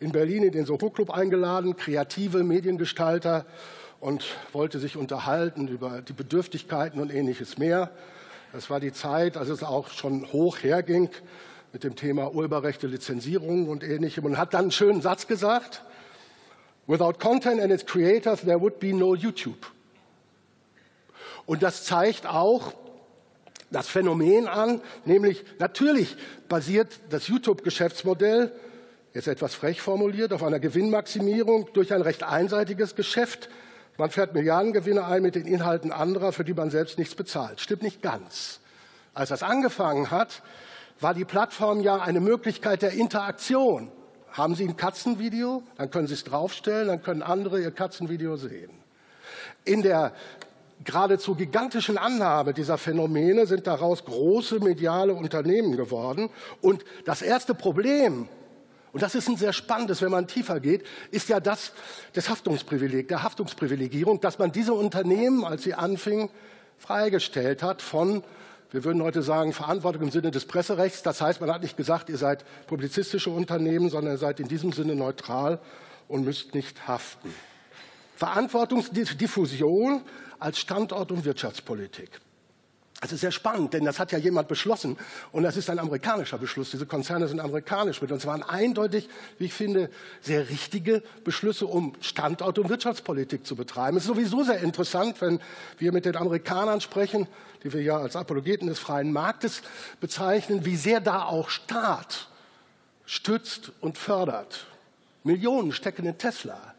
in 0.00 0.12
Berlin 0.12 0.42
in 0.42 0.52
den 0.52 0.66
Soho 0.66 0.90
Club 0.90 1.10
eingeladen, 1.10 1.76
kreative 1.76 2.42
Mediengestalter 2.42 3.46
und 4.04 4.26
wollte 4.52 4.78
sich 4.80 4.98
unterhalten 4.98 5.66
über 5.66 6.02
die 6.02 6.12
Bedürftigkeiten 6.12 7.00
und 7.00 7.10
ähnliches 7.10 7.56
mehr. 7.56 7.90
Das 8.52 8.68
war 8.68 8.78
die 8.78 8.92
Zeit, 8.92 9.38
als 9.38 9.48
es 9.48 9.62
auch 9.62 9.88
schon 9.88 10.30
hoch 10.30 10.58
herging 10.62 11.08
mit 11.72 11.84
dem 11.84 11.96
Thema 11.96 12.34
Urheberrechte, 12.34 12.86
Lizenzierung 12.86 13.66
und 13.66 13.82
ähnlichem 13.82 14.26
und 14.26 14.36
hat 14.36 14.52
dann 14.52 14.64
einen 14.64 14.70
schönen 14.72 15.00
Satz 15.00 15.26
gesagt. 15.26 15.80
Without 16.86 17.14
content 17.14 17.62
and 17.62 17.72
its 17.72 17.86
creators, 17.86 18.42
there 18.42 18.60
would 18.60 18.78
be 18.78 18.92
no 18.92 19.14
YouTube. 19.14 19.72
Und 21.46 21.62
das 21.62 21.84
zeigt 21.84 22.26
auch 22.26 22.74
das 23.70 23.88
Phänomen 23.88 24.48
an, 24.48 24.82
nämlich 25.06 25.46
natürlich 25.58 26.14
basiert 26.50 26.88
das 27.08 27.28
YouTube-Geschäftsmodell, 27.28 28.52
jetzt 29.14 29.28
etwas 29.28 29.54
frech 29.54 29.80
formuliert, 29.80 30.34
auf 30.34 30.42
einer 30.42 30.60
Gewinnmaximierung 30.60 31.70
durch 31.72 31.94
ein 31.94 32.02
recht 32.02 32.22
einseitiges 32.22 32.96
Geschäft, 32.96 33.48
man 33.96 34.10
fährt 34.10 34.34
Milliardengewinne 34.34 35.04
ein 35.04 35.22
mit 35.22 35.34
den 35.34 35.46
Inhalten 35.46 35.92
anderer, 35.92 36.32
für 36.32 36.44
die 36.44 36.54
man 36.54 36.70
selbst 36.70 36.98
nichts 36.98 37.14
bezahlt. 37.14 37.60
Stimmt 37.60 37.82
nicht 37.82 38.02
ganz. 38.02 38.60
Als 39.12 39.28
das 39.28 39.42
angefangen 39.42 40.10
hat, 40.10 40.42
war 41.00 41.14
die 41.14 41.24
Plattform 41.24 41.80
ja 41.80 41.96
eine 41.96 42.20
Möglichkeit 42.20 42.82
der 42.82 42.92
Interaktion. 42.92 43.90
Haben 44.32 44.56
Sie 44.56 44.64
ein 44.64 44.76
Katzenvideo? 44.76 45.62
Dann 45.76 45.90
können 45.90 46.08
Sie 46.08 46.14
es 46.14 46.24
draufstellen, 46.24 46.88
dann 46.88 47.02
können 47.02 47.22
andere 47.22 47.60
Ihr 47.60 47.70
Katzenvideo 47.70 48.36
sehen. 48.36 48.70
In 49.64 49.82
der 49.82 50.12
geradezu 50.82 51.34
gigantischen 51.34 51.98
Annahme 51.98 52.52
dieser 52.52 52.78
Phänomene 52.78 53.46
sind 53.46 53.66
daraus 53.66 54.04
große 54.04 54.58
mediale 54.58 55.14
Unternehmen 55.14 55.76
geworden. 55.76 56.30
Und 56.60 56.84
das 57.04 57.22
erste 57.22 57.54
Problem, 57.54 58.28
und 58.94 59.02
das 59.02 59.16
ist 59.16 59.28
ein 59.28 59.36
sehr 59.36 59.52
spannendes, 59.52 60.02
wenn 60.02 60.12
man 60.12 60.28
tiefer 60.28 60.60
geht, 60.60 60.84
ist 61.10 61.28
ja 61.28 61.40
das 61.40 61.72
des 62.14 62.30
Haftungsprivileg, 62.30 63.08
der 63.08 63.24
Haftungsprivilegierung, 63.24 64.20
dass 64.20 64.38
man 64.38 64.52
diese 64.52 64.72
Unternehmen, 64.72 65.44
als 65.44 65.64
sie 65.64 65.74
anfingen, 65.74 66.30
freigestellt 66.78 67.64
hat 67.64 67.82
von, 67.82 68.22
wir 68.70 68.84
würden 68.84 69.02
heute 69.02 69.24
sagen, 69.24 69.52
Verantwortung 69.52 70.02
im 70.02 70.10
Sinne 70.12 70.30
des 70.30 70.44
Presserechts. 70.44 71.02
Das 71.02 71.20
heißt, 71.20 71.40
man 71.40 71.52
hat 71.52 71.62
nicht 71.62 71.76
gesagt, 71.76 72.08
ihr 72.08 72.18
seid 72.18 72.44
publizistische 72.68 73.30
Unternehmen, 73.30 73.90
sondern 73.90 74.14
ihr 74.14 74.18
seid 74.18 74.38
in 74.38 74.46
diesem 74.46 74.72
Sinne 74.72 74.94
neutral 74.94 75.58
und 76.06 76.24
müsst 76.24 76.54
nicht 76.54 76.86
haften. 76.86 77.34
Verantwortungsdiffusion 78.14 80.02
als 80.38 80.60
Standort- 80.60 81.10
und 81.10 81.24
Wirtschaftspolitik. 81.24 82.20
Das 83.04 83.12
ist 83.12 83.20
sehr 83.20 83.32
spannend, 83.32 83.74
denn 83.74 83.84
das 83.84 83.98
hat 83.98 84.12
ja 84.12 84.18
jemand 84.18 84.48
beschlossen 84.48 84.96
und 85.30 85.42
das 85.42 85.58
ist 85.58 85.68
ein 85.68 85.78
amerikanischer 85.78 86.38
Beschluss. 86.38 86.70
Diese 86.70 86.86
Konzerne 86.86 87.28
sind 87.28 87.38
amerikanisch 87.38 88.00
mit 88.00 88.10
und 88.10 88.16
es 88.16 88.24
waren 88.24 88.42
eindeutig, 88.42 89.10
wie 89.36 89.44
ich 89.44 89.52
finde, 89.52 89.90
sehr 90.22 90.48
richtige 90.48 91.02
Beschlüsse, 91.22 91.66
um 91.66 91.92
Standort- 92.00 92.58
und 92.58 92.70
Wirtschaftspolitik 92.70 93.46
zu 93.46 93.56
betreiben. 93.56 93.98
Es 93.98 94.04
ist 94.04 94.08
sowieso 94.08 94.42
sehr 94.42 94.60
interessant, 94.60 95.20
wenn 95.20 95.38
wir 95.76 95.92
mit 95.92 96.06
den 96.06 96.16
Amerikanern 96.16 96.80
sprechen, 96.80 97.28
die 97.62 97.74
wir 97.74 97.82
ja 97.82 97.98
als 97.98 98.16
Apologeten 98.16 98.68
des 98.68 98.78
freien 98.78 99.12
Marktes 99.12 99.60
bezeichnen, 100.00 100.64
wie 100.64 100.76
sehr 100.76 101.00
da 101.02 101.24
auch 101.24 101.50
Staat 101.50 102.28
stützt 103.04 103.70
und 103.82 103.98
fördert. 103.98 104.64
Millionen 105.24 105.72
stecken 105.72 106.06
in 106.06 106.16
Tesla. 106.16 106.73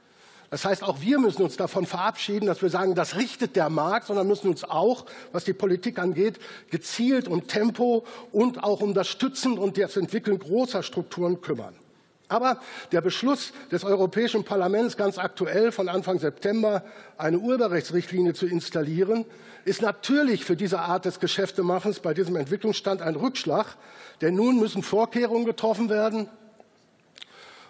Das 0.55 0.63
heißt, 0.63 0.83
auch 0.83 1.01
wir 1.01 1.19
müssen 1.19 1.41
uns 1.41 1.57
davon 1.57 1.85
verabschieden, 1.85 2.45
dass 2.45 2.61
wir 2.61 2.69
sagen, 2.69 2.95
das 2.95 3.17
richtet 3.17 3.57
der 3.57 3.69
Markt, 3.69 4.07
sondern 4.07 4.25
müssen 4.25 4.47
uns 4.47 4.63
auch, 4.63 5.05
was 5.33 5.43
die 5.43 5.51
Politik 5.51 5.99
angeht, 5.99 6.39
gezielt 6.71 7.27
um 7.27 7.45
Tempo 7.45 8.05
und 8.31 8.63
auch 8.63 8.79
um 8.79 8.93
das 8.93 9.09
Stützen 9.09 9.57
und 9.57 9.77
das 9.77 9.97
Entwickeln 9.97 10.39
großer 10.39 10.81
Strukturen 10.81 11.41
kümmern. 11.41 11.75
Aber 12.29 12.61
der 12.93 13.01
Beschluss 13.01 13.51
des 13.69 13.83
Europäischen 13.83 14.45
Parlaments 14.45 14.95
ganz 14.95 15.17
aktuell 15.17 15.73
von 15.73 15.89
Anfang 15.89 16.19
September, 16.19 16.85
eine 17.17 17.37
Urheberrechtsrichtlinie 17.37 18.33
zu 18.33 18.47
installieren, 18.47 19.25
ist 19.65 19.81
natürlich 19.81 20.45
für 20.45 20.55
diese 20.55 20.79
Art 20.79 21.03
des 21.03 21.19
Geschäftemachens 21.19 21.99
bei 21.99 22.13
diesem 22.13 22.37
Entwicklungsstand 22.37 23.01
ein 23.01 23.17
Rückschlag, 23.17 23.75
denn 24.21 24.35
nun 24.35 24.57
müssen 24.57 24.83
Vorkehrungen 24.83 25.43
getroffen 25.43 25.89
werden, 25.89 26.29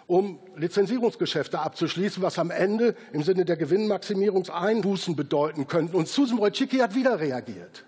um 0.06 0.38
Lizenzierungsgeschäfte 0.56 1.58
abzuschließen, 1.58 2.22
was 2.22 2.38
am 2.38 2.50
Ende 2.50 2.94
im 3.12 3.22
Sinne 3.22 3.44
der 3.44 3.56
Gewinnmaximierungseinbußen 3.56 5.16
bedeuten 5.16 5.66
könnte. 5.66 5.96
Und 5.96 6.08
Susan 6.08 6.38
Wojcicki 6.38 6.78
hat 6.78 6.94
wieder 6.94 7.18
reagiert. 7.18 7.84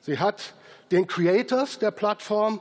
Sie 0.00 0.18
hat 0.18 0.54
den 0.92 1.06
Creators 1.06 1.78
der 1.78 1.90
Plattform 1.90 2.60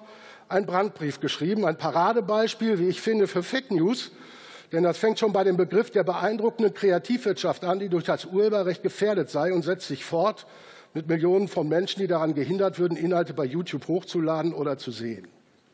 einen 0.49 0.65
Brandbrief 0.65 1.19
geschrieben, 1.19 1.65
ein 1.65 1.77
Paradebeispiel, 1.77 2.79
wie 2.79 2.87
ich 2.87 3.01
finde, 3.01 3.27
für 3.27 3.43
Fake 3.43 3.71
News. 3.71 4.11
Denn 4.71 4.83
das 4.83 4.97
fängt 4.97 5.19
schon 5.19 5.33
bei 5.33 5.43
dem 5.43 5.57
Begriff 5.57 5.91
der 5.91 6.03
beeindruckenden 6.03 6.73
Kreativwirtschaft 6.73 7.63
an, 7.63 7.79
die 7.79 7.89
durch 7.89 8.03
das 8.03 8.25
Urheberrecht 8.25 8.83
gefährdet 8.83 9.29
sei 9.29 9.53
und 9.53 9.63
setzt 9.63 9.87
sich 9.87 10.03
fort 10.05 10.45
mit 10.93 11.07
Millionen 11.07 11.47
von 11.47 11.67
Menschen, 11.67 12.01
die 12.01 12.07
daran 12.07 12.33
gehindert 12.33 12.79
würden, 12.79 12.97
Inhalte 12.97 13.33
bei 13.33 13.45
YouTube 13.45 13.87
hochzuladen 13.87 14.53
oder 14.53 14.77
zu 14.77 14.91
sehen. 14.91 15.27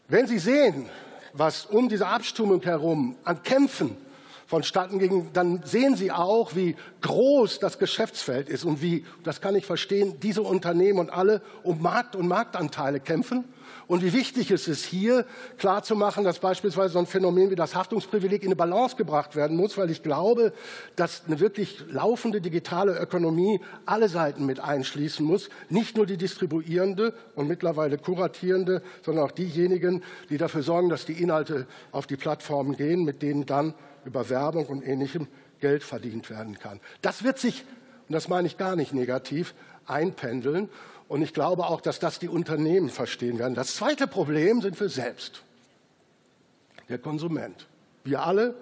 Wenn 0.08 0.28
Sie 0.28 0.40
sehen, 0.40 0.90
was 1.38 1.66
um 1.66 1.90
diese 1.90 2.08
Abstimmung 2.08 2.62
herum 2.64 3.16
an 3.24 3.44
Kämpfen 3.44 3.98
vonstatten 4.46 5.00
ging, 5.00 5.30
dann 5.34 5.62
sehen 5.64 5.96
Sie 5.96 6.12
auch, 6.12 6.56
wie 6.56 6.76
groß 7.02 7.60
das 7.60 7.80
Geschäftsfeld 7.80 8.50
ist 8.50 8.64
und 8.64 8.82
wie, 8.82 9.06
das 9.24 9.42
kann 9.42 9.56
ich 9.56 9.66
verstehen, 9.66 10.20
diese 10.22 10.42
Unternehmen 10.44 11.00
und 11.00 11.10
alle 11.10 11.42
um 11.64 11.82
Markt 11.82 12.16
und 12.16 12.28
Marktanteile 12.28 13.00
kämpfen 13.00 13.46
und 13.88 14.04
wie 14.04 14.14
wichtig 14.14 14.52
es 14.52 14.68
ist, 14.68 14.86
hier 14.86 15.26
klarzumachen, 15.58 16.24
dass 16.24 16.40
beispielsweise 16.40 16.94
so 16.94 17.00
ein 17.00 17.06
Phänomen 17.06 17.52
wie 17.52 17.56
das 17.56 17.76
Haftungsprivileg 17.76 18.42
in 18.42 18.50
eine 18.50 18.56
Balance 18.56 18.96
gebracht 18.96 19.36
werden 19.36 19.58
muss, 19.58 19.78
weil 19.78 19.92
ich 19.92 20.02
glaube, 20.02 20.54
dass 20.96 21.24
eine 21.28 21.40
wirklich 21.40 21.84
laufende 21.90 22.42
digitale 22.42 22.98
Ökonomie 22.98 23.60
alle 23.86 24.10
Seiten 24.10 24.46
mit 24.46 24.60
einschließen 24.60 25.26
muss, 25.26 25.50
nicht 25.70 25.98
nur 25.98 26.06
die 26.06 26.18
distribuierende 26.18 27.14
und 27.36 27.48
mittlerweile 27.48 27.98
kuratierende, 27.98 28.82
sondern 29.04 29.26
auch 29.26 29.32
diejenigen, 29.32 30.04
die 30.30 30.38
dafür 30.38 30.64
sorgen, 30.64 30.90
dass 30.90 31.06
die 31.06 31.22
Inhalte 31.22 31.68
auf 31.92 32.08
die 32.08 32.18
Plattformen 32.18 32.76
gehen, 32.76 33.04
mit 33.04 33.22
denen 33.22 33.46
dann 33.46 33.76
über 34.06 34.30
Werbung 34.30 34.66
und 34.68 34.82
Ähnlichem 34.86 35.28
Geld 35.60 35.84
verdient 35.84 36.30
werden 36.30 36.60
kann. 36.60 36.80
Das 37.02 37.24
wird 37.24 37.40
sich, 37.40 37.64
und 38.08 38.14
das 38.14 38.28
meine 38.28 38.48
ich 38.48 38.58
gar 38.58 38.76
nicht 38.76 38.94
negativ, 38.94 39.54
einpendeln. 39.88 40.70
Und 41.08 41.22
ich 41.22 41.34
glaube 41.34 41.66
auch, 41.66 41.82
dass 41.82 42.00
das 42.00 42.20
die 42.20 42.30
Unternehmen 42.30 42.90
verstehen 42.90 43.38
werden. 43.40 43.54
Das 43.56 43.76
zweite 43.76 44.08
Problem 44.08 44.62
sind 44.62 44.80
wir 44.80 44.90
selbst, 44.90 45.44
der 46.90 46.98
Konsument. 46.98 47.68
Wir 48.04 48.24
alle 48.24 48.56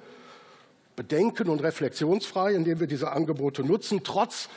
bedenken 0.95 1.49
und 1.49 1.61
reflexionsfrei, 1.61 2.53
indem 2.53 2.79
wir 2.79 2.87
diese 2.87 3.11
Angebote 3.11 3.63
nutzen, 3.63 4.01
trotz 4.03 4.49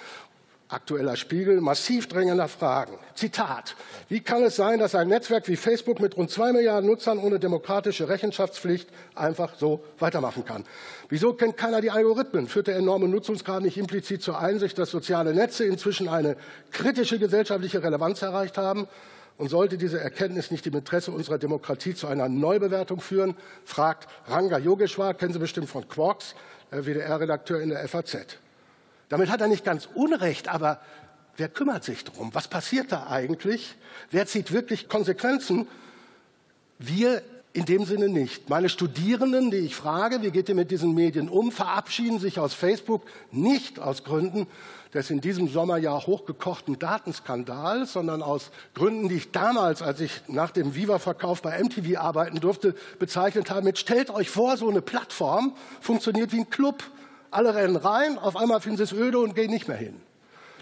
Aktueller 0.69 1.15
Spiegel, 1.15 1.61
massiv 1.61 2.09
drängender 2.09 2.49
Fragen. 2.49 2.99
Zitat. 3.15 3.77
Wie 4.09 4.19
kann 4.19 4.43
es 4.43 4.57
sein, 4.57 4.81
dass 4.81 4.97
ein 4.97 5.07
Netzwerk 5.07 5.47
wie 5.47 5.55
Facebook 5.55 6.01
mit 6.01 6.17
rund 6.17 6.29
zwei 6.29 6.53
Milliarden 6.53 6.91
Nutzern 6.91 7.21
ohne 7.21 7.39
demokratische 7.39 8.09
Rechenschaftspflicht 8.09 8.89
einfach 9.15 9.55
so 9.55 9.85
weitermachen 10.01 10.45
kann? 10.45 10.65
Wieso 11.09 11.35
kennt 11.35 11.57
keiner 11.57 11.81
die 11.81 11.93
Algorithmen? 11.93 12.49
Führt 12.49 12.67
der 12.67 12.77
enorme 12.77 13.07
Nutzungsgrad 13.07 13.63
nicht 13.63 13.79
implizit 13.79 14.23
zur 14.23 14.41
Einsicht, 14.41 14.77
dass 14.77 14.91
soziale 14.91 15.35
Netze 15.35 15.65
inzwischen 15.65 16.09
eine 16.09 16.37
kritische 16.73 17.21
gesellschaftliche 17.21 17.81
Relevanz 17.85 18.23
erreicht 18.23 18.59
haben? 18.59 18.89
Und 19.39 19.51
sollte 19.51 19.79
diese 19.79 20.01
Erkenntnis 20.01 20.51
nicht 20.51 20.67
im 20.67 20.75
Interesse 20.75 21.13
unserer 21.13 21.39
Demokratie 21.39 21.95
zu 21.95 22.09
einer 22.09 22.29
Neubewertung 22.29 23.01
führen? 23.01 23.37
Fragt 23.65 24.09
Ranga 24.27 24.59
Yogeshwar, 24.59 25.15
kennen 25.15 25.33
Sie 25.33 25.39
bestimmt 25.39 25.69
von 25.69 25.87
Quarks, 25.89 26.35
WDR-Redakteur 26.73 27.61
in 27.61 27.69
der 27.69 27.87
FAZ. 27.87 28.39
Damit 29.09 29.31
hat 29.31 29.41
er 29.41 29.49
nicht 29.49 29.65
ganz 29.65 29.89
Unrecht, 29.95 30.49
aber 30.49 30.81
wer 31.37 31.49
kümmert 31.49 31.85
sich 31.85 32.05
darum? 32.05 32.35
Was 32.35 32.49
passiert 32.49 32.93
da 32.93 33.07
eigentlich? 33.09 33.75
Wer 34.11 34.27
zieht 34.27 34.53
wirklich 34.53 34.89
Konsequenzen? 34.89 35.69
Wir 36.79 37.23
in 37.53 37.65
dem 37.65 37.87
Sinne 37.87 38.11
nicht. 38.11 38.51
Meine 38.51 38.69
Studierenden, 38.69 39.51
die 39.51 39.57
ich 39.57 39.75
frage, 39.75 40.21
wie 40.21 40.31
geht 40.31 40.49
ihr 40.51 40.55
mit 40.55 40.71
diesen 40.71 40.95
Medien 40.95 41.31
um, 41.31 41.51
verabschieden 41.51 42.19
sich 42.19 42.39
aus 42.39 42.53
Facebook 42.53 43.03
nicht 43.33 43.79
aus 43.79 44.05
Gründen 44.05 44.47
des 44.93 45.11
in 45.11 45.21
diesem 45.21 45.49
Sommerjahr 45.49 46.07
hochgekochten 46.07 46.79
Datenskandals, 46.79 47.95
sondern 47.95 48.23
aus 48.23 48.51
Gründen, 48.75 49.09
die 49.09 49.17
ich 49.17 49.33
damals, 49.33 49.81
als 49.81 50.01
ich 50.01 50.23
nach 50.29 50.51
dem 50.51 50.75
Viva-Verkauf 50.75 51.43
bei 51.43 51.63
MTV 51.63 51.99
arbeiten 51.99 52.41
durfte, 52.41 52.75
bezeichnet 52.99 53.51
habe 53.51 53.65
mit, 53.65 53.79
stellt 53.79 54.11
euch 54.11 54.31
vor, 54.31 54.57
so 54.57 54.69
eine 54.69 54.83
Plattform 54.83 55.55
funktioniert 55.81 56.33
wie 56.33 56.41
ein 56.41 56.51
Club. 56.51 56.83
Alle 57.37 57.55
rennen 57.55 57.77
rein, 57.77 58.17
auf 58.17 58.35
einmal 58.35 58.63
finden 58.63 58.79
sie 58.79 58.85
es 58.85 58.93
öde 58.95 59.19
und 59.19 59.35
gehen 59.35 59.51
nicht 59.51 59.69
mehr 59.69 59.77
hin. 59.77 60.01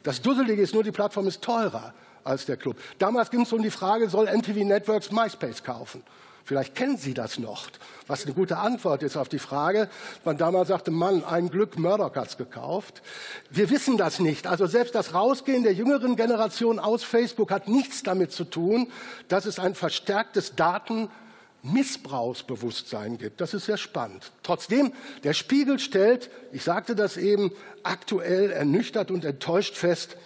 Das 0.02 0.21
Dusselige 0.21 0.61
ist 0.61 0.75
nur, 0.75 0.83
die 0.83 0.90
Plattform 0.90 1.28
ist 1.28 1.40
teurer 1.40 1.95
als 2.25 2.47
der 2.47 2.57
Club. 2.57 2.76
Damals 2.99 3.31
ging 3.31 3.43
es 3.43 3.52
um 3.52 3.62
die 3.62 3.71
Frage, 3.71 4.09
soll 4.09 4.26
MTV 4.26 4.64
Networks 4.64 5.12
MySpace 5.12 5.62
kaufen? 5.62 6.02
Vielleicht 6.45 6.75
kennen 6.75 6.97
Sie 6.97 7.14
das 7.14 7.38
noch, 7.38 7.69
was 8.09 8.25
eine 8.25 8.35
gute 8.35 8.59
Antwort 8.59 9.04
ist 9.04 9.16
auf 9.16 9.28
die 9.28 9.38
Frage. 9.38 9.88
Man 10.25 10.37
damals 10.37 10.66
sagte, 10.66 10.90
Mann, 10.90 11.23
ein 11.23 11.49
Glück, 11.49 11.78
Murdoch 11.78 12.16
hat's 12.16 12.37
gekauft. 12.37 13.02
Wir 13.50 13.71
wissen 13.71 13.97
das 13.97 14.19
nicht. 14.19 14.49
Also 14.49 14.66
selbst 14.66 14.97
das 14.97 15.14
Rausgehen 15.14 15.62
der 15.62 15.75
jüngeren 15.75 16.16
Generation 16.16 16.81
aus 16.81 17.04
Facebook 17.04 17.52
hat 17.52 17.69
nichts 17.69 18.02
damit 18.02 18.33
zu 18.33 18.43
tun, 18.43 18.88
dass 19.28 19.47
es 19.47 19.61
ein 19.61 19.76
verstärktes 19.76 20.57
Daten 20.57 21.09
Missbrauchsbewusstsein 21.64 23.18
gibt. 23.18 23.40
Das 23.40 23.54
ist 23.54 23.64
sehr 23.64 23.78
spannend. 23.78 24.33
Trotzdem, 24.42 24.92
der 25.25 25.33
Spiegel 25.33 25.78
stellt, 25.78 26.30
ich 26.52 26.62
sagte 26.62 26.94
das 26.94 27.16
eben, 27.16 27.52
aktuell 27.83 28.50
ernüchtert 28.50 29.11
und 29.11 29.25
enttäuscht 29.25 29.76
fest, 29.76 30.16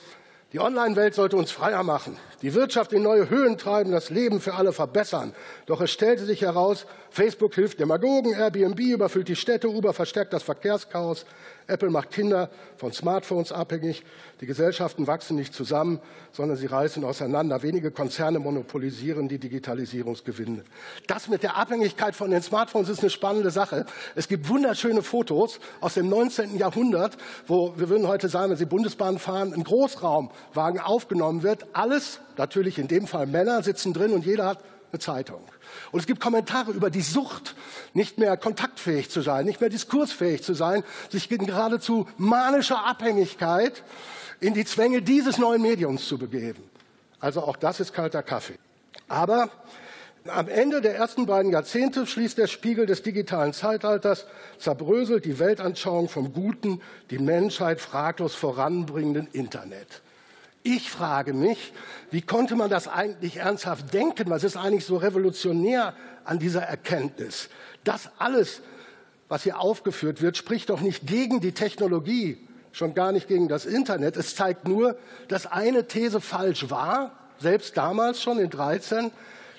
die 0.52 0.60
Online-Welt 0.60 1.14
sollte 1.14 1.36
uns 1.36 1.50
freier 1.50 1.82
machen, 1.82 2.16
die 2.40 2.54
Wirtschaft 2.54 2.94
in 2.94 3.02
neue 3.02 3.28
Höhen 3.28 3.58
treiben, 3.58 3.92
das 3.92 4.08
Leben 4.08 4.40
für 4.40 4.54
alle 4.54 4.72
verbessern. 4.72 5.34
Doch 5.66 5.82
es 5.82 5.90
stellte 5.90 6.24
sich 6.24 6.40
heraus, 6.40 6.86
Facebook 7.10 7.54
hilft 7.54 7.78
Demagogen, 7.78 8.32
Airbnb 8.32 8.80
überfüllt 8.80 9.28
die 9.28 9.36
Städte, 9.36 9.68
Uber 9.68 9.92
verstärkt 9.92 10.32
das 10.32 10.42
Verkehrschaos, 10.42 11.26
Apple 11.68 11.90
macht 11.90 12.10
Kinder 12.12 12.48
von 12.76 12.92
Smartphones 12.92 13.52
abhängig. 13.52 14.02
Die 14.40 14.46
Gesellschaften 14.46 15.06
wachsen 15.06 15.36
nicht 15.36 15.52
zusammen, 15.52 16.00
sondern 16.32 16.56
sie 16.56 16.64
reißen 16.64 17.04
auseinander. 17.04 17.62
Wenige 17.62 17.90
Konzerne 17.90 18.38
monopolisieren 18.38 19.28
die 19.28 19.38
Digitalisierungsgewinne. 19.38 20.64
Das 21.06 21.28
mit 21.28 21.42
der 21.42 21.58
Abhängigkeit 21.58 22.16
von 22.16 22.30
den 22.30 22.40
Smartphones 22.40 22.88
ist 22.88 23.00
eine 23.00 23.10
spannende 23.10 23.50
Sache. 23.50 23.84
Es 24.14 24.28
gibt 24.28 24.48
wunderschöne 24.48 25.02
Fotos 25.02 25.60
aus 25.82 25.92
dem 25.92 26.08
19. 26.08 26.56
Jahrhundert, 26.56 27.18
wo 27.46 27.74
wir 27.76 27.90
würden 27.90 28.08
heute 28.08 28.30
sagen, 28.30 28.50
wenn 28.50 28.56
Sie 28.56 28.64
Bundesbahn 28.64 29.18
fahren, 29.18 29.52
ein 29.52 29.64
Großraumwagen 29.64 30.80
aufgenommen 30.80 31.42
wird. 31.42 31.66
Alles, 31.74 32.20
natürlich 32.38 32.78
in 32.78 32.88
dem 32.88 33.06
Fall 33.06 33.26
Männer, 33.26 33.62
sitzen 33.62 33.92
drin 33.92 34.12
und 34.12 34.24
jeder 34.24 34.46
hat 34.46 34.64
eine 34.92 35.00
Zeitung. 35.00 35.42
Und 35.92 36.00
es 36.00 36.06
gibt 36.06 36.20
Kommentare 36.20 36.72
über 36.72 36.90
die 36.90 37.02
Sucht, 37.02 37.54
nicht 37.94 38.18
mehr 38.18 38.36
kontaktfähig 38.36 39.10
zu 39.10 39.20
sein, 39.20 39.44
nicht 39.44 39.60
mehr 39.60 39.70
diskursfähig 39.70 40.42
zu 40.42 40.54
sein, 40.54 40.84
sich 41.10 41.28
geradezu 41.28 42.08
manischer 42.16 42.84
Abhängigkeit 42.84 43.82
in 44.40 44.54
die 44.54 44.64
Zwänge 44.64 45.02
dieses 45.02 45.38
neuen 45.38 45.62
Mediums 45.62 46.06
zu 46.06 46.18
begeben. 46.18 46.62
Also 47.20 47.42
auch 47.42 47.56
das 47.56 47.80
ist 47.80 47.92
kalter 47.92 48.22
Kaffee. 48.22 48.58
Aber 49.08 49.50
am 50.26 50.48
Ende 50.48 50.80
der 50.80 50.96
ersten 50.96 51.26
beiden 51.26 51.52
Jahrzehnte 51.52 52.06
schließt 52.06 52.38
der 52.38 52.46
Spiegel 52.46 52.86
des 52.86 53.02
digitalen 53.02 53.52
Zeitalters, 53.52 54.26
zerbröselt 54.58 55.24
die 55.24 55.38
Weltanschauung 55.38 56.08
vom 56.08 56.32
guten, 56.32 56.82
die 57.10 57.18
Menschheit 57.18 57.80
fraglos 57.80 58.34
voranbringenden 58.34 59.28
Internet. 59.32 60.02
Ich 60.70 60.90
frage 60.90 61.32
mich, 61.32 61.72
wie 62.10 62.20
konnte 62.20 62.54
man 62.54 62.68
das 62.68 62.88
eigentlich 62.88 63.38
ernsthaft 63.38 63.94
denken? 63.94 64.28
Was 64.28 64.44
ist 64.44 64.58
eigentlich 64.58 64.84
so 64.84 64.98
revolutionär 64.98 65.94
an 66.24 66.38
dieser 66.38 66.60
Erkenntnis? 66.60 67.48
Das 67.84 68.10
alles, 68.18 68.60
was 69.30 69.44
hier 69.44 69.60
aufgeführt 69.60 70.20
wird, 70.20 70.36
spricht 70.36 70.68
doch 70.68 70.82
nicht 70.82 71.06
gegen 71.06 71.40
die 71.40 71.52
Technologie, 71.52 72.36
schon 72.72 72.92
gar 72.92 73.12
nicht 73.12 73.28
gegen 73.28 73.48
das 73.48 73.64
Internet. 73.64 74.18
Es 74.18 74.36
zeigt 74.36 74.68
nur, 74.68 74.98
dass 75.28 75.46
eine 75.46 75.88
These 75.88 76.20
falsch 76.20 76.68
war, 76.68 77.12
selbst 77.38 77.78
damals 77.78 78.22
schon 78.22 78.38
in 78.38 78.50
13, 78.50 79.10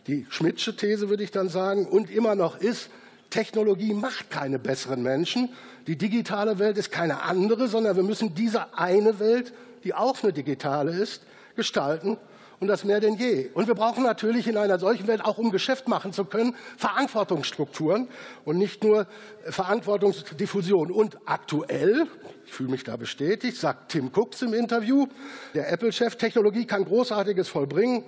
die 0.05 0.27
Schmidtsche 0.29 0.75
These 0.75 1.09
würde 1.09 1.23
ich 1.23 1.31
dann 1.31 1.49
sagen, 1.49 1.87
und 1.87 2.11
immer 2.11 2.35
noch 2.35 2.59
ist, 2.59 2.91
Technologie 3.31 3.95
macht 3.95 4.29
keine 4.29 4.59
besseren 4.59 5.01
Menschen. 5.01 5.49
Die 5.87 5.97
digitale 5.97 6.59
Welt 6.59 6.77
ist 6.77 6.91
keine 6.91 7.23
andere, 7.23 7.67
sondern 7.67 7.95
wir 7.95 8.03
müssen 8.03 8.35
diese 8.35 8.77
eine 8.77 9.19
Welt 9.19 9.53
die 9.83 9.93
auch 9.93 10.21
eine 10.24 10.33
digitale 10.33 10.91
ist, 10.91 11.24
gestalten 11.55 12.17
und 12.59 12.67
das 12.67 12.83
mehr 12.83 13.00
denn 13.00 13.15
je. 13.15 13.50
Und 13.53 13.67
wir 13.67 13.75
brauchen 13.75 14.03
natürlich 14.03 14.48
in 14.48 14.57
einer 14.57 14.79
solchen 14.79 15.07
Welt, 15.07 15.24
auch 15.24 15.38
um 15.38 15.51
Geschäft 15.51 15.88
machen 15.88 16.13
zu 16.13 16.25
können, 16.25 16.55
Verantwortungsstrukturen 16.77 18.07
und 18.45 18.57
nicht 18.57 18.83
nur 18.83 19.07
Verantwortungsdiffusion. 19.45 20.91
Und 20.91 21.17
aktuell, 21.25 22.07
ich 22.45 22.51
fühle 22.51 22.69
mich 22.69 22.83
da 22.83 22.98
bestätigt, 22.98 23.57
sagt 23.57 23.91
Tim 23.91 24.12
Cooks 24.13 24.41
im 24.41 24.53
Interview, 24.53 25.07
der 25.53 25.71
Apple-Chef, 25.71 26.17
Technologie 26.17 26.65
kann 26.65 26.83
Großartiges 26.83 27.48
vollbringen, 27.48 28.03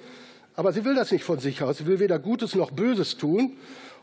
aber 0.55 0.73
sie 0.73 0.83
will 0.83 0.95
das 0.95 1.11
nicht 1.11 1.23
von 1.23 1.39
sich 1.39 1.63
aus. 1.63 1.77
Sie 1.77 1.85
will 1.85 1.99
weder 1.99 2.19
Gutes 2.19 2.55
noch 2.55 2.71
Böses 2.71 3.17
tun. 3.17 3.57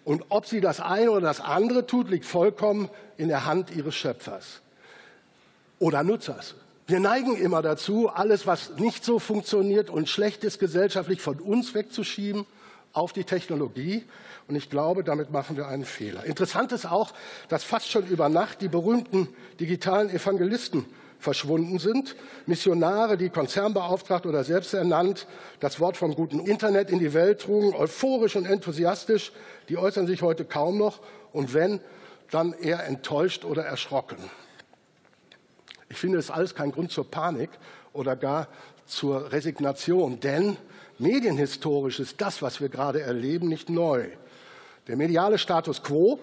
Und 0.05 0.25
ob 0.31 0.47
sie 0.47 0.63
das 0.63 0.81
eine 0.81 1.11
oder 1.11 1.27
das 1.27 1.41
andere 1.41 1.87
tut, 1.87 2.09
liegt 2.09 2.25
vollkommen 2.25 2.89
in 3.19 3.29
der 3.29 3.45
Hand 3.45 3.71
ihres 3.77 3.95
Schöpfers 3.95 4.63
oder 5.79 6.03
Nutzers. 6.03 6.55
Wir 6.89 7.01
neigen 7.01 7.37
immer 7.37 7.61
dazu, 7.61 8.09
alles, 8.09 8.47
was 8.47 8.71
nicht 8.79 9.05
so 9.05 9.19
funktioniert 9.19 9.91
und 9.91 10.09
schlecht 10.09 10.43
ist, 10.43 10.59
gesellschaftlich 10.59 11.21
von 11.21 11.39
uns 11.39 11.75
wegzuschieben 11.75 12.47
auf 12.95 13.13
die 13.13 13.25
Technologie. 13.25 14.07
Und 14.49 14.57
ich 14.57 14.71
glaube, 14.71 15.05
damit 15.05 15.31
machen 15.31 15.59
wir 15.59 15.69
einen 15.69 15.85
Fehler. 15.85 16.25
Interessant 16.25 16.73
ist 16.73 16.87
auch, 16.87 17.13
dass 17.51 17.63
fast 17.63 17.91
schon 17.91 18.07
über 18.07 18.31
Nacht 18.31 18.63
die 18.63 18.69
berühmten 18.69 19.29
digitalen 19.61 20.09
Evangelisten 20.09 20.87
verschwunden 21.19 21.79
sind. 21.79 22.17
Missionare, 22.47 23.19
die 23.19 23.29
konzernbeauftragt 23.29 24.25
oder 24.25 24.43
selbst 24.43 24.73
ernannt 24.73 25.27
das 25.61 25.81
Wort 25.81 25.99
vom 25.99 26.15
guten 26.15 26.41
Internet 26.41 26.89
in 26.89 27.01
die 27.01 27.13
Welt 27.13 27.43
trugen, 27.43 27.75
euphorisch 27.75 28.35
und 28.35 28.47
enthusiastisch, 28.47 29.33
die 29.69 29.77
äußern 29.77 30.07
sich 30.07 30.23
heute 30.23 30.47
kaum 30.47 30.79
noch 30.79 31.01
und 31.35 31.53
wenn, 31.53 31.81
dann 32.31 32.55
eher 32.55 32.87
enttäuscht 32.87 33.45
oder 33.45 33.63
erschrocken. 33.63 34.17
Ich 35.89 35.97
finde 35.97 36.19
es 36.19 36.31
alles 36.31 36.55
kein 36.55 36.73
Grund 36.73 36.91
zur 36.91 37.11
Panik 37.11 37.51
oder 37.93 38.17
gar 38.17 38.49
zur 38.87 39.33
Resignation, 39.33 40.21
denn 40.21 40.57
medienhistorisch 40.99 42.01
ist 42.01 42.21
das, 42.21 42.43
was 42.43 42.61
wir 42.61 42.69
gerade 42.69 43.01
erleben, 43.01 43.49
nicht 43.49 43.71
neu. 43.71 44.09
Der 44.87 44.97
mediale 44.97 45.39
Status 45.39 45.83
quo, 45.83 46.19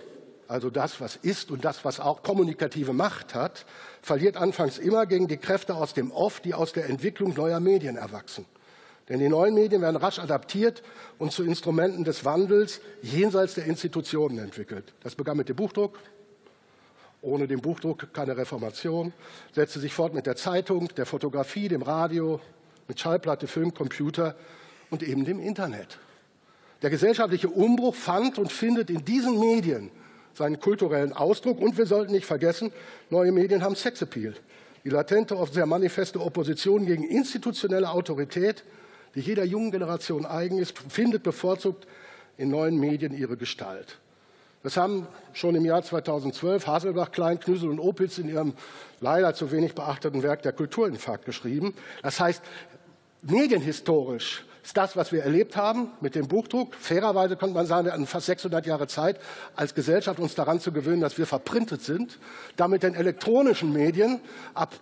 also 0.48 0.70
das, 0.70 1.00
was 1.02 1.16
ist 1.16 1.52
und 1.52 1.66
das, 1.66 1.86
was 1.86 2.00
auch 2.00 2.24
kommunikative 2.24 2.94
Macht 2.94 3.34
hat, 3.34 3.66
verliert 4.01 4.38
anfangs 4.38 4.78
immer 4.78 5.06
gegen 5.06 5.28
die 5.28 5.38
Kräfte 5.38 5.75
aus 5.75 5.94
dem 5.94 6.12
Off, 6.12 6.40
die 6.40 6.54
aus 6.54 6.74
der 6.74 6.90
Entwicklung 6.90 7.34
neuer 7.36 7.60
Medien 7.60 7.98
erwachsen. 7.98 8.46
Denn 9.10 9.20
die 9.20 9.30
neuen 9.30 9.54
Medien 9.54 9.82
werden 9.82 9.98
rasch 9.98 10.18
adaptiert 10.18 10.82
und 11.20 11.32
zu 11.32 11.44
Instrumenten 11.44 12.04
des 12.04 12.25
Wandels 12.25 12.82
jenseits 13.04 13.54
der 13.54 13.66
Institutionen 13.66 14.40
entwickelt. 14.40 14.94
Das 15.01 15.14
begann 15.16 15.38
mit 15.38 15.48
dem 15.48 15.56
Buchdruck, 15.56 16.00
ohne 17.25 17.48
den 17.48 17.61
Buchdruck 17.61 18.14
keine 18.14 18.38
Reformation, 18.38 19.14
setzte 19.53 19.79
sich 19.79 19.94
fort 19.94 20.14
mit 20.14 20.25
der 20.25 20.35
Zeitung, 20.35 20.90
der 20.96 21.05
Fotografie, 21.05 21.68
dem 21.68 21.81
Radio, 21.81 22.40
mit 22.88 23.00
Schallplatte, 23.00 23.48
Film, 23.48 23.74
Computer 23.74 24.35
und 24.90 25.03
eben 25.03 25.25
dem 25.25 25.40
Internet. 25.40 25.98
Der 26.81 26.90
gesellschaftliche 26.90 27.50
Umbruch 27.50 27.96
fand 27.96 28.38
und 28.38 28.51
findet 28.51 28.90
in 28.90 29.03
diesen 29.03 29.40
Medien 29.40 29.90
seinen 30.33 30.59
kulturellen 30.59 31.14
Ausdruck. 31.14 31.59
Und 31.59 31.77
wir 31.77 31.85
sollten 31.85 32.11
nicht 32.11 32.25
vergessen, 32.25 32.72
neue 33.09 33.31
Medien 33.31 33.64
haben 33.64 33.75
Sexappeal. 33.75 34.35
Die 34.83 34.90
latente, 34.90 35.38
oft 35.38 35.53
sehr 35.53 35.66
manifeste 35.66 36.22
Opposition 36.22 36.85
gegen 36.85 37.03
institutionelle 37.03 37.90
Autorität, 37.90 38.64
die 39.16 39.22
jeder 39.22 39.46
jungen 39.46 39.72
Generation 39.72 40.25
eigen 40.25 40.59
ist, 40.59 40.77
findet 40.90 41.24
bevorzugt 41.24 41.88
in 42.38 42.50
neuen 42.50 42.77
Medien 42.77 43.18
ihre 43.18 43.38
Gestalt. 43.38 43.98
Das 44.66 44.78
haben 44.78 45.06
schon 45.34 45.54
im 45.54 45.64
Jahr 45.64 45.84
2012 45.84 46.66
Haselbach, 46.66 47.12
Klein, 47.12 47.40
Knüssel 47.40 47.70
und 47.70 47.80
Opitz 47.80 48.18
in 48.18 48.28
ihrem 48.28 48.56
leider 49.00 49.36
zu 49.36 49.51
wenig 49.51 49.75
beachteten 49.75 50.24
Werk 50.24 50.42
Der 50.42 50.54
Kulturinfarkt 50.54 51.24
geschrieben. 51.24 51.75
Das 52.01 52.20
heißt, 52.20 52.42
medienhistorisch 53.22 54.44
ist 54.64 54.75
das, 54.75 54.98
was 54.98 55.12
wir 55.12 55.22
erlebt 55.22 55.56
haben 55.56 55.92
mit 56.01 56.16
dem 56.16 56.28
Buchdruck. 56.28 56.74
Fairerweise 56.74 57.36
könnte 57.36 57.54
man 57.54 57.68
sagen, 57.68 57.86
wir 57.86 57.94
hatten 57.94 58.08
fast 58.08 58.25
600 58.25 58.66
Jahre 58.66 58.88
Zeit, 58.88 59.20
als 59.56 59.75
Gesellschaft 59.75 60.20
uns 60.20 60.34
daran 60.34 60.60
zu 60.60 60.72
gewöhnen, 60.72 61.01
dass 61.01 61.20
wir 61.20 61.28
verprintet 61.28 61.84
sind. 61.84 62.18
Damit 62.56 62.82
den 62.82 62.96
elektronischen 62.96 63.72
Medien 63.72 64.20
ab 64.56 64.74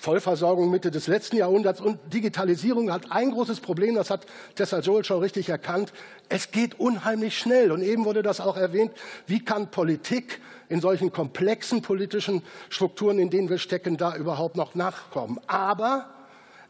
Vollversorgung 0.00 0.70
Mitte 0.70 0.90
des 0.90 1.08
letzten 1.08 1.36
Jahrhunderts 1.36 1.80
und 1.80 1.98
Digitalisierung 2.12 2.92
hat 2.92 3.10
ein 3.10 3.32
großes 3.32 3.60
Problem, 3.60 3.96
das 3.96 4.10
hat 4.10 4.26
Tessa 4.54 4.78
Joel 4.78 5.04
schon 5.04 5.20
richtig 5.20 5.48
erkannt. 5.48 5.92
Es 6.28 6.50
geht 6.50 6.78
unheimlich 6.78 7.36
schnell. 7.36 7.72
Und 7.72 7.82
eben 7.82 8.04
wurde 8.04 8.22
das 8.22 8.40
auch 8.40 8.56
erwähnt. 8.56 8.92
Wie 9.26 9.44
kann 9.44 9.70
Politik 9.70 10.40
in 10.68 10.80
solchen 10.80 11.12
komplexen 11.12 11.82
politischen 11.82 12.42
Strukturen, 12.68 13.18
in 13.18 13.30
denen 13.30 13.48
wir 13.48 13.58
stecken, 13.58 13.96
da 13.96 14.14
überhaupt 14.14 14.56
noch 14.56 14.74
nachkommen? 14.74 15.40
Aber 15.46 16.06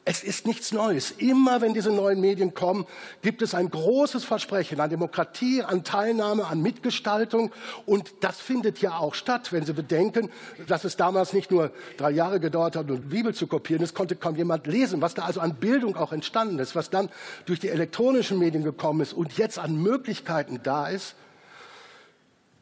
es 0.08 0.24
ist 0.24 0.46
nichts 0.46 0.72
Neues. 0.72 1.10
Immer 1.10 1.60
wenn 1.60 1.74
diese 1.74 1.92
neuen 1.92 2.18
Medien 2.18 2.54
kommen, 2.54 2.86
gibt 3.20 3.42
es 3.42 3.54
ein 3.54 3.70
großes 3.70 4.24
Versprechen 4.24 4.80
an 4.80 4.88
Demokratie, 4.88 5.62
an 5.62 5.84
Teilnahme, 5.84 6.46
an 6.46 6.62
Mitgestaltung. 6.62 7.52
Und 7.84 8.14
das 8.20 8.40
findet 8.40 8.78
ja 8.78 8.96
auch 8.96 9.14
statt, 9.14 9.52
wenn 9.52 9.66
Sie 9.66 9.74
bedenken, 9.74 10.30
dass 10.66 10.84
es 10.84 10.96
damals 10.96 11.34
nicht 11.34 11.50
nur 11.50 11.72
drei 11.98 12.10
Jahre 12.12 12.40
gedauert 12.40 12.74
hat, 12.74 12.90
um 12.90 13.02
die 13.02 13.16
Bibel 13.16 13.34
zu 13.34 13.46
kopieren. 13.46 13.82
Es 13.82 13.92
konnte 13.92 14.16
kaum 14.16 14.34
jemand 14.34 14.66
lesen, 14.66 15.02
was 15.02 15.12
da 15.12 15.26
also 15.26 15.40
an 15.40 15.56
Bildung 15.56 15.94
auch 15.94 16.14
entstanden 16.14 16.58
ist, 16.58 16.74
was 16.74 16.88
dann 16.88 17.10
durch 17.44 17.60
die 17.60 17.68
elektronischen 17.68 18.38
Medien 18.38 18.64
gekommen 18.64 19.02
ist 19.02 19.12
und 19.12 19.36
jetzt 19.36 19.58
an 19.58 19.76
Möglichkeiten 19.76 20.60
da 20.62 20.88
ist, 20.88 21.16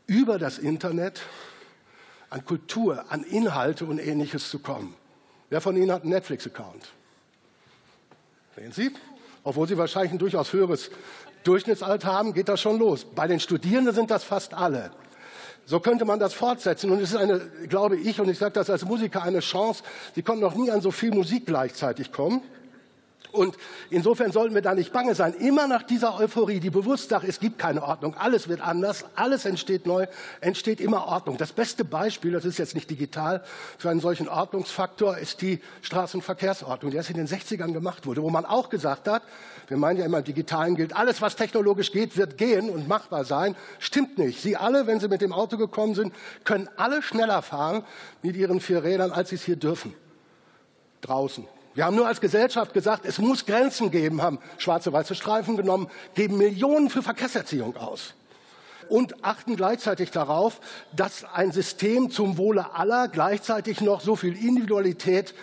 über 0.09 0.40
das 0.40 0.59
Internet 0.59 1.20
an 2.28 2.44
Kultur, 2.44 3.04
an 3.09 3.22
Inhalte 3.22 3.85
und 3.85 4.00
Ähnliches 4.00 4.50
zu 4.50 4.59
kommen. 4.59 4.96
Wer 5.48 5.61
von 5.61 5.76
Ihnen 5.76 5.92
hat 5.92 6.02
einen 6.02 6.11
Netflix-Account? 6.11 6.88
Sehen 8.57 8.73
Sie? 8.73 8.90
Obwohl 9.45 9.69
Sie 9.69 9.77
wahrscheinlich 9.77 10.12
ein 10.12 10.19
durchaus 10.19 10.53
höheres 10.53 10.90
Durchschnittsalter 11.45 12.11
haben, 12.11 12.33
geht 12.33 12.49
das 12.49 12.61
schon 12.61 12.79
los. 12.79 13.05
Bei 13.05 13.29
den 13.29 13.38
Studierenden 13.38 13.95
sind 13.95 14.11
das 14.11 14.25
fast 14.25 14.55
alle. 14.55 14.90
So 15.66 15.79
könnte 15.79 16.07
man 16.07 16.19
das 16.19 16.33
fortsetzen. 16.33 16.90
Und 16.90 17.01
es 17.01 17.11
ist 17.11 17.16
eine, 17.16 17.40
glaube 17.69 17.97
ich, 17.97 18.19
und 18.19 18.31
ich 18.31 18.38
sage 18.38 18.53
das 18.53 18.71
als 18.71 18.85
Musiker, 18.87 19.23
eine 19.23 19.40
Chance. 19.40 19.83
Sie 20.14 20.23
konnten 20.23 20.40
noch 20.40 20.55
nie 20.55 20.71
an 20.71 20.81
so 20.81 20.90
viel 20.90 21.11
Musik 21.11 21.45
gleichzeitig 21.45 22.12
kommen. 22.12 22.40
Und 23.37 23.57
insofern 23.90 24.33
sollten 24.33 24.55
wir 24.55 24.62
da 24.62 24.75
nicht 24.75 24.92
bange 24.92 25.14
sein. 25.14 25.35
Immer 25.35 25.68
nach 25.68 25.83
dieser 25.83 26.18
Euphorie, 26.18 26.59
die 26.61 26.70
bewusst 26.70 27.11
sagt, 27.11 27.25
es 27.29 27.38
gibt 27.38 27.59
keine 27.59 27.83
Ordnung, 27.83 28.16
alles 28.16 28.49
wird 28.49 28.61
anders, 28.61 29.05
alles 29.14 29.44
entsteht 29.44 29.87
neu, 29.87 30.07
entsteht 30.40 30.81
immer 30.81 31.07
Ordnung. 31.07 31.37
Das 31.37 31.53
beste 31.53 31.85
Beispiel, 31.85 32.33
das 32.33 32.44
ist 32.44 32.59
jetzt 32.59 32.75
nicht 32.75 32.90
digital, 32.90 33.44
für 33.79 33.90
einen 33.90 34.01
solchen 34.01 34.29
Ordnungsfaktor 34.29 35.18
ist 35.18 35.42
die 35.42 35.61
Straßenverkehrsordnung, 35.83 36.90
die 36.90 36.96
erst 36.96 37.11
in 37.11 37.16
den 37.16 37.29
60ern 37.29 37.72
gemacht 37.72 38.07
wurde, 38.07 38.22
wo 38.22 38.31
man 38.31 38.44
auch 38.44 38.70
gesagt 38.70 39.07
hat, 39.09 39.22
wir 39.68 39.77
meinen 39.77 39.99
ja 39.99 40.07
immer, 40.07 40.18
im 40.18 40.25
Digitalen 40.25 40.77
gilt, 40.77 40.94
alles, 40.94 41.20
was 41.20 41.37
technologisch 41.37 41.92
geht, 41.92 42.16
wird 42.16 42.38
gehen 42.38 42.70
und 42.70 42.88
machbar 42.88 43.25
sein. 43.25 43.57
Stimmt 43.79 44.16
nicht. 44.18 44.40
Sie 44.40 44.57
alle, 44.57 44.87
wenn 44.87 45.01
Sie 45.01 45.09
mit 45.09 45.20
dem 45.20 45.33
Auto 45.33 45.57
gekommen 45.57 45.94
sind, 45.94 46.14
können 46.44 46.68
alle 46.77 47.03
schneller 47.03 47.42
fahren 47.42 47.85
mit 48.22 48.37
Ihren 48.37 48.61
vier 48.61 48.85
Rädern, 48.85 49.11
als 49.11 49.31
Sie 49.31 49.37
es 49.37 49.44
hier 49.44 49.57
dürfen. 49.57 49.92
Draußen. 51.01 51.46
Wir 51.77 51.85
haben 51.85 51.95
nur 51.95 52.09
als 52.09 52.21
Gesellschaft 52.21 52.75
gesagt, 52.75 53.05
es 53.07 53.19
muss 53.19 53.47
Grenzen 53.47 53.93
geben, 53.93 54.21
haben 54.21 54.41
schwarze 54.59 54.93
weiße 54.93 55.15
Streifen 55.15 55.57
genommen, 55.57 55.89
geben 56.15 56.37
Millionen 56.37 56.91
für 56.91 57.03
Verkehrserziehung 57.03 57.77
aus 57.77 58.15
und 58.89 59.25
achten 59.25 59.55
gleichzeitig 59.55 60.11
darauf, 60.11 60.61
dass 60.93 61.25
ein 61.25 61.53
System 61.53 62.11
zum 62.11 62.39
Wohle 62.39 62.75
aller 62.75 63.07
gleichzeitig 63.07 63.81
noch 63.81 64.01
so 64.01 64.17
viel 64.17 64.37
Individualität 64.37 65.35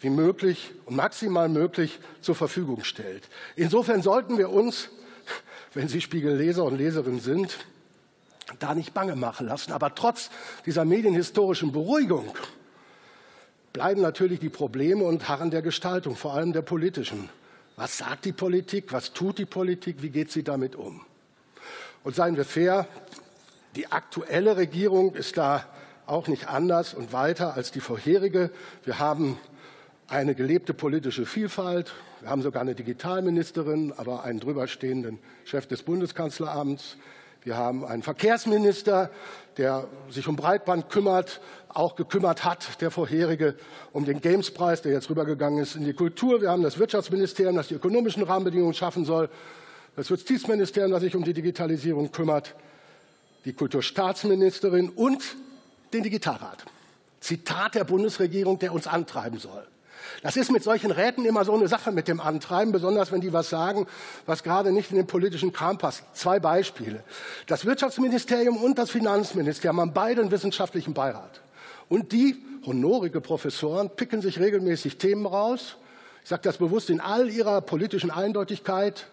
wie 0.00 0.10
möglich 0.10 0.70
und 0.86 0.94
maximal 0.94 1.48
möglich 1.48 1.98
zur 2.20 2.36
Verfügung 2.36 2.84
stellt. 2.84 3.28
Insofern 3.56 4.02
sollten 4.02 4.38
wir 4.38 4.50
uns 4.50 4.90
wenn 5.74 5.88
Sie 5.88 6.00
Spiegelleser 6.00 6.64
und 6.64 6.76
Leserin 6.76 7.20
sind, 7.20 7.58
da 8.58 8.74
nicht 8.74 8.92
bange 8.92 9.14
machen 9.14 9.46
lassen. 9.46 9.72
Aber 9.72 9.94
trotz 9.94 10.30
dieser 10.66 10.84
medienhistorischen 10.84 11.72
Beruhigung 11.72 12.34
bleiben 13.72 14.00
natürlich 14.00 14.40
die 14.40 14.48
Probleme 14.48 15.04
und 15.04 15.28
Harren 15.28 15.50
der 15.50 15.62
Gestaltung, 15.62 16.16
vor 16.16 16.34
allem 16.34 16.52
der 16.52 16.62
politischen. 16.62 17.28
Was 17.76 17.98
sagt 17.98 18.24
die 18.24 18.32
Politik? 18.32 18.92
Was 18.92 19.12
tut 19.12 19.38
die 19.38 19.46
Politik? 19.46 20.02
Wie 20.02 20.10
geht 20.10 20.30
sie 20.30 20.42
damit 20.42 20.76
um? 20.76 21.00
Und 22.02 22.14
seien 22.14 22.36
wir 22.36 22.44
fair, 22.44 22.86
die 23.76 23.92
aktuelle 23.92 24.56
Regierung 24.56 25.14
ist 25.14 25.36
da 25.36 25.64
auch 26.06 26.26
nicht 26.26 26.48
anders 26.48 26.92
und 26.94 27.12
weiter 27.12 27.54
als 27.54 27.70
die 27.70 27.80
vorherige. 27.80 28.50
Wir 28.84 28.98
haben 28.98 29.38
eine 30.08 30.34
gelebte 30.34 30.74
politische 30.74 31.24
Vielfalt. 31.24 31.92
Wir 32.20 32.30
haben 32.30 32.42
sogar 32.42 32.62
eine 32.62 32.74
Digitalministerin, 32.74 33.92
aber 33.96 34.24
einen 34.24 34.40
drüberstehenden 34.40 35.18
Chef 35.44 35.66
des 35.66 35.82
Bundeskanzleramts. 35.84 36.96
Wir 37.42 37.56
haben 37.56 37.84
einen 37.84 38.02
Verkehrsminister, 38.02 39.10
der 39.56 39.86
sich 40.10 40.28
um 40.28 40.36
Breitband 40.36 40.90
kümmert, 40.90 41.40
auch 41.68 41.96
gekümmert 41.96 42.44
hat, 42.44 42.80
der 42.80 42.90
vorherige, 42.90 43.54
um 43.92 44.04
den 44.04 44.20
Gamespreis, 44.20 44.82
der 44.82 44.92
jetzt 44.92 45.08
rübergegangen 45.08 45.62
ist 45.62 45.74
in 45.74 45.84
die 45.84 45.94
Kultur. 45.94 46.42
Wir 46.42 46.50
haben 46.50 46.62
das 46.62 46.78
Wirtschaftsministerium, 46.78 47.56
das 47.56 47.68
die 47.68 47.74
ökonomischen 47.74 48.22
Rahmenbedingungen 48.22 48.74
schaffen 48.74 49.04
soll. 49.04 49.30
Das 49.96 50.08
Justizministerium, 50.08 50.92
das 50.92 51.00
sich 51.00 51.16
um 51.16 51.24
die 51.24 51.32
Digitalisierung 51.32 52.12
kümmert. 52.12 52.54
Die 53.44 53.54
Kulturstaatsministerin 53.54 54.90
und 54.90 55.36
den 55.92 56.02
Digitalrat. 56.02 56.64
Zitat 57.20 57.74
der 57.74 57.84
Bundesregierung, 57.84 58.58
der 58.58 58.72
uns 58.72 58.86
antreiben 58.86 59.38
soll. 59.38 59.66
Das 60.22 60.36
ist 60.36 60.50
mit 60.50 60.62
solchen 60.62 60.90
Räten 60.90 61.24
immer 61.24 61.44
so 61.44 61.54
eine 61.54 61.66
Sache 61.66 61.92
mit 61.92 62.06
dem 62.06 62.20
Antreiben, 62.20 62.72
besonders 62.72 63.10
wenn 63.10 63.22
die 63.22 63.32
was 63.32 63.48
sagen, 63.48 63.86
was 64.26 64.42
gerade 64.42 64.70
nicht 64.70 64.90
in 64.90 64.96
den 64.96 65.06
politischen 65.06 65.52
Kram 65.52 65.78
passt. 65.78 66.04
Zwei 66.12 66.38
Beispiele. 66.38 67.02
Das 67.46 67.64
Wirtschaftsministerium 67.64 68.58
und 68.58 68.78
das 68.78 68.90
Finanzministerium 68.90 69.80
haben 69.80 69.94
beide 69.94 70.20
einen 70.20 70.30
wissenschaftlichen 70.30 70.92
Beirat. 70.92 71.40
Und 71.88 72.12
die 72.12 72.36
honorige 72.66 73.20
Professoren 73.20 73.90
picken 73.90 74.20
sich 74.20 74.38
regelmäßig 74.38 74.98
Themen 74.98 75.24
raus. 75.24 75.76
Ich 76.22 76.28
sage 76.28 76.42
das 76.42 76.58
bewusst 76.58 76.90
in 76.90 77.00
all 77.00 77.30
ihrer 77.30 77.62
politischen 77.62 78.10
Eindeutigkeit, 78.10 79.06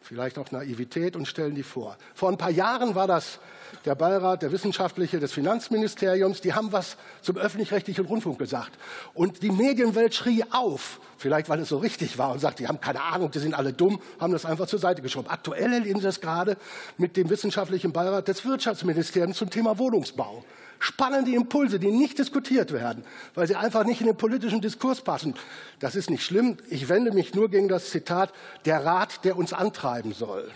vielleicht 0.00 0.38
auch 0.38 0.50
Naivität 0.50 1.16
und 1.16 1.26
stellen 1.26 1.54
die 1.54 1.62
vor. 1.62 1.96
Vor 2.14 2.30
ein 2.30 2.38
paar 2.38 2.50
Jahren 2.50 2.94
war 2.94 3.06
das 3.06 3.38
der 3.84 3.94
Beirat, 3.94 4.42
der 4.42 4.52
Wissenschaftliche 4.52 5.20
des 5.20 5.32
Finanzministeriums, 5.32 6.40
die 6.40 6.54
haben 6.54 6.72
was 6.72 6.96
zum 7.22 7.36
öffentlich-rechtlichen 7.36 8.04
Rundfunk 8.04 8.38
gesagt. 8.38 8.72
Und 9.14 9.42
die 9.42 9.50
Medienwelt 9.50 10.14
schrie 10.14 10.44
auf, 10.50 11.00
vielleicht 11.18 11.48
weil 11.48 11.60
es 11.60 11.68
so 11.68 11.78
richtig 11.78 12.18
war 12.18 12.32
und 12.32 12.40
sagt, 12.40 12.58
die 12.58 12.68
haben 12.68 12.80
keine 12.80 13.02
Ahnung, 13.02 13.30
die 13.30 13.38
sind 13.38 13.54
alle 13.54 13.72
dumm, 13.72 14.00
haben 14.18 14.32
das 14.32 14.44
einfach 14.44 14.66
zur 14.66 14.78
Seite 14.78 15.02
geschoben. 15.02 15.28
Aktuell 15.28 15.72
erleben 15.72 16.00
Sie 16.00 16.08
es 16.08 16.20
gerade 16.20 16.56
mit 16.98 17.16
dem 17.16 17.30
Wissenschaftlichen 17.30 17.92
Beirat 17.92 18.28
des 18.28 18.44
Wirtschaftsministeriums 18.44 19.36
zum 19.36 19.50
Thema 19.50 19.78
Wohnungsbau. 19.78 20.44
Spannende 20.82 21.30
Impulse, 21.32 21.78
die 21.78 21.92
nicht 21.92 22.18
diskutiert 22.18 22.72
werden, 22.72 23.04
weil 23.34 23.46
sie 23.46 23.54
einfach 23.54 23.84
nicht 23.84 24.00
in 24.00 24.06
den 24.06 24.16
politischen 24.16 24.62
Diskurs 24.62 25.02
passen. 25.02 25.34
Das 25.78 25.94
ist 25.94 26.08
nicht 26.08 26.24
schlimm. 26.24 26.56
Ich 26.70 26.88
wende 26.88 27.12
mich 27.12 27.34
nur 27.34 27.50
gegen 27.50 27.68
das 27.68 27.90
Zitat, 27.90 28.32
der 28.64 28.84
Rat, 28.84 29.24
der 29.24 29.36
uns 29.36 29.52
antreiben 29.52 30.12
soll. 30.12 30.50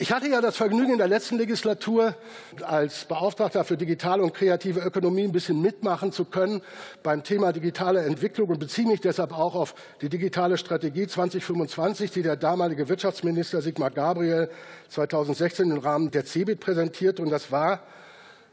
Ich 0.00 0.12
hatte 0.12 0.28
ja 0.28 0.40
das 0.40 0.56
Vergnügen 0.56 0.92
in 0.92 0.98
der 0.98 1.08
letzten 1.08 1.36
Legislatur 1.38 2.14
als 2.64 3.04
Beauftragter 3.06 3.64
für 3.64 3.76
digitale 3.76 4.22
und 4.22 4.32
kreative 4.32 4.78
Ökonomie 4.78 5.24
ein 5.24 5.32
bisschen 5.32 5.60
mitmachen 5.60 6.12
zu 6.12 6.24
können 6.24 6.62
beim 7.02 7.24
Thema 7.24 7.52
digitale 7.52 8.04
Entwicklung 8.04 8.50
und 8.50 8.60
beziehe 8.60 8.86
mich 8.86 9.00
deshalb 9.00 9.36
auch 9.36 9.56
auf 9.56 9.74
die 10.00 10.08
digitale 10.08 10.56
Strategie 10.56 11.08
2025, 11.08 12.12
die 12.12 12.22
der 12.22 12.36
damalige 12.36 12.88
Wirtschaftsminister 12.88 13.60
Sigmar 13.60 13.90
Gabriel 13.90 14.48
2016 14.90 15.72
im 15.72 15.78
Rahmen 15.78 16.12
der 16.12 16.24
CeBIT 16.24 16.60
präsentiert. 16.60 17.18
Und 17.18 17.30
das 17.30 17.50
war 17.50 17.82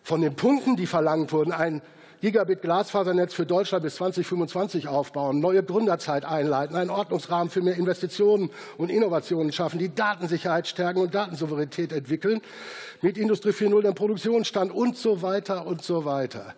von 0.06 0.22
den 0.22 0.36
Punkten, 0.36 0.76
die 0.76 0.86
verlangt 0.86 1.34
wurden, 1.34 1.52
ein 1.52 1.82
Gigabit 2.22 2.62
Glasfasernetz 2.62 3.34
für 3.34 3.48
Deutschland 3.48 3.84
bis 3.84 3.96
2025 3.96 4.88
aufbauen, 4.88 5.40
neue 5.40 5.64
Gründerzeit 5.64 6.26
einleiten, 6.26 6.76
einen 6.76 6.92
Ordnungsrahmen 6.92 7.50
für 7.50 7.62
mehr 7.62 7.76
Investitionen 7.76 8.52
und 8.78 8.92
Innovationen 8.92 9.52
schaffen, 9.52 9.80
die 9.80 9.94
Datensicherheit 9.94 10.68
stärken 10.68 11.00
und 11.00 11.16
Datensouveränität 11.16 11.92
entwickeln, 11.92 12.42
mit 13.02 13.18
Industrie 13.18 13.50
4.0 13.50 13.82
den 13.82 13.96
Produktionsstand 13.96 14.72
und 14.72 14.96
so 14.96 15.24
weiter 15.24 15.66
und 15.66 15.82
so 15.82 16.06
weiter. 16.06 16.54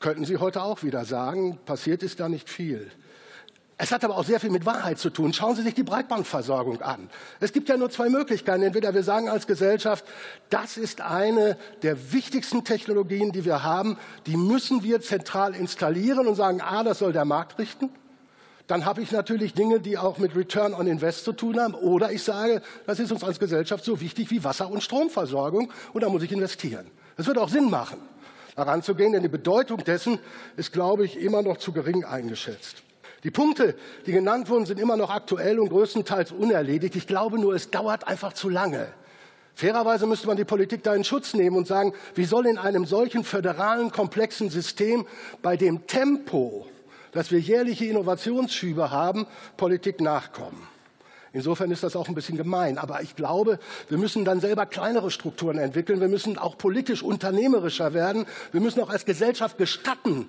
Könnten 0.00 0.24
Sie 0.24 0.38
heute 0.38 0.62
auch 0.62 0.82
wieder 0.82 1.04
sagen, 1.04 1.58
passiert 1.66 2.02
ist 2.02 2.18
da 2.18 2.30
nicht 2.30 2.48
viel. 2.48 2.90
Es 3.78 3.92
hat 3.92 4.04
aber 4.04 4.16
auch 4.16 4.24
sehr 4.24 4.40
viel 4.40 4.50
mit 4.50 4.64
Wahrheit 4.64 4.98
zu 4.98 5.10
tun. 5.10 5.34
Schauen 5.34 5.54
Sie 5.54 5.62
sich 5.62 5.74
die 5.74 5.82
Breitbandversorgung 5.82 6.80
an. 6.80 7.10
Es 7.40 7.52
gibt 7.52 7.68
ja 7.68 7.76
nur 7.76 7.90
zwei 7.90 8.08
Möglichkeiten. 8.08 8.62
Entweder 8.62 8.94
wir 8.94 9.02
sagen 9.02 9.28
als 9.28 9.46
Gesellschaft, 9.46 10.04
das 10.48 10.78
ist 10.78 11.02
eine 11.02 11.58
der 11.82 12.12
wichtigsten 12.12 12.64
Technologien, 12.64 13.32
die 13.32 13.44
wir 13.44 13.62
haben. 13.62 13.98
Die 14.24 14.38
müssen 14.38 14.82
wir 14.82 15.02
zentral 15.02 15.54
installieren 15.54 16.26
und 16.26 16.36
sagen, 16.36 16.62
ah, 16.62 16.84
das 16.84 17.00
soll 17.00 17.12
der 17.12 17.26
Markt 17.26 17.58
richten. 17.58 17.90
Dann 18.66 18.86
habe 18.86 19.02
ich 19.02 19.12
natürlich 19.12 19.52
Dinge, 19.52 19.78
die 19.78 19.98
auch 19.98 20.16
mit 20.16 20.34
Return 20.34 20.72
on 20.72 20.86
Invest 20.86 21.24
zu 21.24 21.34
tun 21.34 21.60
haben. 21.60 21.74
Oder 21.74 22.12
ich 22.12 22.22
sage, 22.22 22.62
das 22.86 22.98
ist 22.98 23.12
uns 23.12 23.22
als 23.22 23.38
Gesellschaft 23.38 23.84
so 23.84 24.00
wichtig 24.00 24.30
wie 24.30 24.42
Wasser- 24.42 24.70
und 24.70 24.82
Stromversorgung 24.82 25.70
und 25.92 26.02
da 26.02 26.08
muss 26.08 26.22
ich 26.22 26.32
investieren. 26.32 26.86
Das 27.16 27.26
wird 27.26 27.38
auch 27.38 27.50
Sinn 27.50 27.70
machen, 27.70 27.98
daran 28.56 28.82
zu 28.82 28.94
gehen, 28.94 29.12
denn 29.12 29.22
die 29.22 29.28
Bedeutung 29.28 29.84
dessen 29.84 30.18
ist, 30.56 30.72
glaube 30.72 31.04
ich, 31.04 31.20
immer 31.20 31.42
noch 31.42 31.58
zu 31.58 31.72
gering 31.72 32.04
eingeschätzt. 32.04 32.85
Die 33.26 33.32
Punkte, 33.32 33.74
die 34.06 34.12
genannt 34.12 34.48
wurden, 34.48 34.66
sind 34.66 34.78
immer 34.78 34.96
noch 34.96 35.10
aktuell 35.10 35.58
und 35.58 35.70
größtenteils 35.70 36.30
unerledigt. 36.30 36.94
Ich 36.94 37.08
glaube 37.08 37.40
nur, 37.40 37.56
es 37.56 37.72
dauert 37.72 38.06
einfach 38.06 38.32
zu 38.34 38.48
lange. 38.48 38.86
Fairerweise 39.56 40.06
müsste 40.06 40.28
man 40.28 40.36
die 40.36 40.44
Politik 40.44 40.84
da 40.84 40.94
in 40.94 41.02
Schutz 41.02 41.34
nehmen 41.34 41.56
und 41.56 41.66
sagen, 41.66 41.92
wie 42.14 42.24
soll 42.24 42.46
in 42.46 42.56
einem 42.56 42.86
solchen 42.86 43.24
föderalen, 43.24 43.90
komplexen 43.90 44.48
System 44.48 45.08
bei 45.42 45.56
dem 45.56 45.88
Tempo, 45.88 46.68
dass 47.10 47.32
wir 47.32 47.40
jährliche 47.40 47.86
Innovationsschübe 47.86 48.92
haben, 48.92 49.26
Politik 49.56 50.00
nachkommen. 50.00 50.68
Insofern 51.32 51.72
ist 51.72 51.82
das 51.82 51.96
auch 51.96 52.08
ein 52.08 52.14
bisschen 52.14 52.36
gemein. 52.36 52.78
Aber 52.78 53.02
ich 53.02 53.16
glaube, 53.16 53.58
wir 53.88 53.98
müssen 53.98 54.24
dann 54.24 54.38
selber 54.38 54.66
kleinere 54.66 55.10
Strukturen 55.10 55.58
entwickeln. 55.58 56.00
Wir 56.00 56.06
müssen 56.06 56.38
auch 56.38 56.56
politisch 56.56 57.02
unternehmerischer 57.02 57.92
werden. 57.92 58.24
Wir 58.52 58.60
müssen 58.60 58.80
auch 58.80 58.90
als 58.90 59.04
Gesellschaft 59.04 59.58
gestatten, 59.58 60.28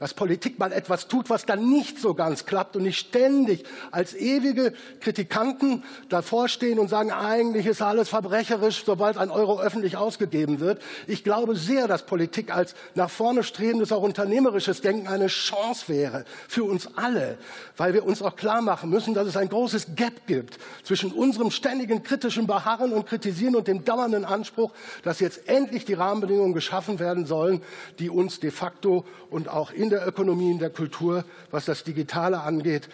dass 0.00 0.14
Politik 0.14 0.58
mal 0.58 0.72
etwas 0.72 1.08
tut, 1.08 1.28
was 1.28 1.44
dann 1.44 1.68
nicht 1.68 2.00
so 2.00 2.14
ganz 2.14 2.46
klappt 2.46 2.74
und 2.74 2.84
nicht 2.84 2.98
ständig 2.98 3.64
als 3.90 4.14
ewige 4.14 4.72
Kritikanten 5.00 5.84
davor 6.08 6.48
stehen 6.48 6.78
und 6.78 6.88
sagen, 6.88 7.12
eigentlich 7.12 7.66
ist 7.66 7.82
alles 7.82 8.08
verbrecherisch, 8.08 8.82
sobald 8.84 9.18
ein 9.18 9.30
Euro 9.30 9.60
öffentlich 9.60 9.98
ausgegeben 9.98 10.58
wird. 10.58 10.80
Ich 11.06 11.22
glaube 11.22 11.54
sehr, 11.54 11.86
dass 11.86 12.06
Politik 12.06 12.52
als 12.52 12.74
nach 12.94 13.10
vorne 13.10 13.42
strebendes, 13.42 13.92
auch 13.92 14.02
unternehmerisches 14.02 14.80
Denken 14.80 15.06
eine 15.06 15.26
Chance 15.26 15.84
wäre 15.88 16.24
für 16.48 16.64
uns 16.64 16.88
alle, 16.96 17.36
weil 17.76 17.92
wir 17.92 18.06
uns 18.06 18.22
auch 18.22 18.36
klar 18.36 18.62
machen 18.62 18.88
müssen, 18.88 19.12
dass 19.12 19.28
es 19.28 19.36
ein 19.36 19.50
großes 19.50 19.96
Gap 19.96 20.26
gibt 20.26 20.58
zwischen 20.82 21.12
unserem 21.12 21.50
ständigen 21.50 22.02
kritischen 22.02 22.46
Beharren 22.46 22.94
und 22.94 23.06
Kritisieren 23.06 23.54
und 23.54 23.68
dem 23.68 23.84
dauernden 23.84 24.24
Anspruch, 24.24 24.72
dass 25.02 25.20
jetzt 25.20 25.46
endlich 25.46 25.84
die 25.84 25.94
Rahmenbedingungen 25.94 26.54
geschaffen 26.54 26.98
werden 26.98 27.26
sollen, 27.26 27.60
die 27.98 28.08
uns 28.08 28.40
de 28.40 28.50
facto 28.50 29.04
und 29.28 29.50
auch 29.50 29.70
in 29.72 29.89
der 29.90 30.06
Ökonomie, 30.06 30.50
in 30.50 30.58
der 30.58 30.70
Kultur, 30.70 31.24
was 31.50 31.64
das 31.64 31.84
Digitale 31.84 32.40
angeht, 32.40 32.88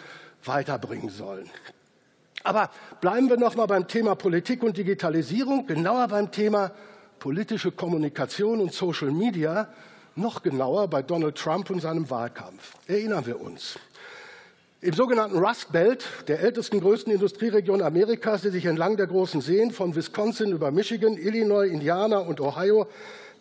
weiterbringen 0.45 1.11
sollen. 1.11 1.51
Aber 2.45 2.71
bleiben 3.01 3.29
wir 3.29 3.37
noch 3.37 3.57
mal 3.57 3.67
beim 3.67 3.89
Thema 3.89 4.15
Politik 4.15 4.63
und 4.63 4.77
Digitalisierung, 4.77 5.67
genauer 5.67 6.09
beim 6.09 6.31
Thema 6.31 6.71
politische 7.19 7.73
Kommunikation 7.73 8.61
und 8.61 8.73
Social 8.73 9.11
Media, 9.11 9.69
noch 10.15 10.43
genauer 10.43 10.89
bei 10.89 11.03
Donald 11.03 11.37
Trump 11.37 11.71
und 11.71 11.81
seinem 11.81 12.09
Wahlkampf. 12.09 12.75
Erinnern 12.87 13.27
wir 13.27 13.41
uns. 13.41 13.79
Im 14.81 14.93
sogenannten 14.93 15.39
Rust 15.39 15.73
Belt, 15.73 16.05
der 16.29 16.41
ältesten, 16.41 16.81
größten 16.81 17.13
Industrieregion 17.13 17.83
Amerikas, 17.83 18.43
die 18.43 18.51
sich 18.51 18.67
entlang 18.67 18.97
der 18.97 19.07
großen 19.07 19.41
Seen 19.41 19.73
von 19.73 19.97
Wisconsin 19.97 20.53
über 20.53 20.71
Michigan, 20.71 21.17
Illinois, 21.17 21.67
Indiana 21.67 22.19
und 22.19 22.41
Ohio 22.41 22.87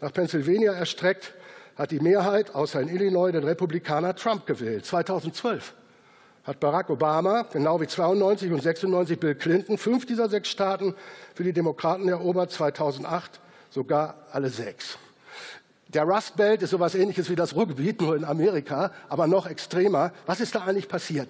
nach 0.01 0.11
Pennsylvania 0.11 0.73
erstreckt, 0.73 1.33
hat 1.75 1.91
die 1.91 1.99
Mehrheit 1.99 2.55
außer 2.55 2.81
in 2.81 2.89
Illinois 2.89 3.31
den 3.31 3.43
Republikaner 3.43 4.15
Trump 4.15 4.45
gewählt. 4.45 4.85
2012 4.85 5.73
hat 6.43 6.59
Barack 6.59 6.89
Obama, 6.89 7.43
genau 7.51 7.81
wie 7.81 7.87
92 7.87 8.51
und 8.51 8.61
96 8.61 9.19
Bill 9.19 9.35
Clinton, 9.35 9.77
fünf 9.77 10.05
dieser 10.05 10.29
sechs 10.29 10.49
Staaten 10.49 10.93
für 11.33 11.43
die 11.43 11.53
Demokraten 11.53 12.07
erobert, 12.07 12.51
2008 12.51 13.39
sogar 13.71 14.15
alle 14.31 14.49
sechs. 14.49 14.97
Der 15.87 16.03
Rust 16.03 16.35
Belt 16.35 16.61
ist 16.61 16.71
sowas 16.71 16.95
ähnliches 16.95 17.29
wie 17.29 17.35
das 17.35 17.55
Ruhrgebiet, 17.55 18.01
nur 18.01 18.15
in 18.15 18.25
Amerika, 18.25 18.91
aber 19.09 19.27
noch 19.27 19.47
extremer. 19.47 20.11
Was 20.25 20.39
ist 20.39 20.53
da 20.53 20.61
eigentlich 20.61 20.87
passiert? 20.87 21.27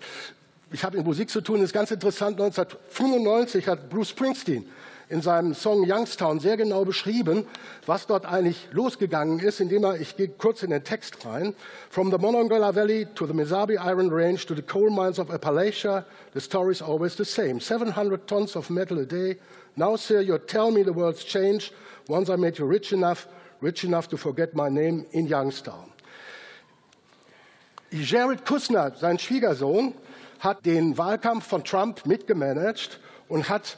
Ich 0.72 0.84
habe 0.84 0.98
mit 0.98 1.06
Musik 1.06 1.30
zu 1.30 1.42
tun, 1.42 1.58
das 1.58 1.66
ist 1.66 1.74
ganz 1.74 1.92
interessant. 1.92 2.42
1995 2.42 3.68
hat 3.68 3.90
Bruce 3.90 4.10
Springsteen 4.10 4.66
in 5.10 5.22
seinem 5.22 5.54
Song 5.54 5.86
Youngstown 5.90 6.40
sehr 6.40 6.58
genau 6.58 6.86
beschrieben, 6.86 7.46
was 7.86 8.08
dort 8.08 8.26
eigentlich 8.26 8.68
losgegangen 8.72 9.40
ist, 9.40 9.60
indem 9.60 9.84
er, 9.84 10.00
ich 10.00 10.16
gehe 10.16 10.30
kurz 10.30 10.64
in 10.64 10.72
den 10.72 10.84
Text 10.84 11.26
rein, 11.26 11.54
From 11.90 12.12
the 12.12 12.18
Monongahela 12.18 12.74
Valley 12.74 13.08
to 13.16 13.26
the 13.26 13.34
Mesabi 13.34 13.78
Iron 13.78 14.10
Range 14.10 14.44
to 14.46 14.56
the 14.56 14.62
coal 14.62 14.90
mines 14.90 15.20
of 15.20 15.30
Appalachia, 15.30 16.06
the 16.34 16.42
story 16.42 16.72
is 16.72 16.82
always 16.82 17.16
the 17.16 17.26
same. 17.26 17.60
700 17.60 18.28
tons 18.28 18.56
of 18.56 18.70
metal 18.70 19.00
a 19.00 19.06
day, 19.06 19.38
Now, 19.78 19.98
sir, 19.98 20.22
you 20.22 20.38
tell 20.38 20.72
me 20.72 20.84
the 20.84 20.94
world's 20.94 21.24
changed. 21.24 21.74
Once 22.08 22.30
I 22.30 22.38
made 22.38 22.58
you 22.58 22.66
rich 22.66 22.94
enough, 22.94 23.28
rich 23.60 23.84
enough 23.84 24.08
to 24.10 24.18
forget 24.18 24.56
my 24.56 24.70
name 24.70 25.06
in 25.12 25.28
Youngstown. 25.28 25.92
Jared 27.92 28.46
Kushner, 28.46 28.96
sein 28.96 29.20
Schwiegersohn, 29.20 29.94
hat 30.40 30.66
den 30.66 30.98
Wahlkampf 30.98 31.48
von 31.48 31.64
Trump 31.64 32.06
mitgemanagt 32.06 33.00
und 33.28 33.50
hat 33.50 33.78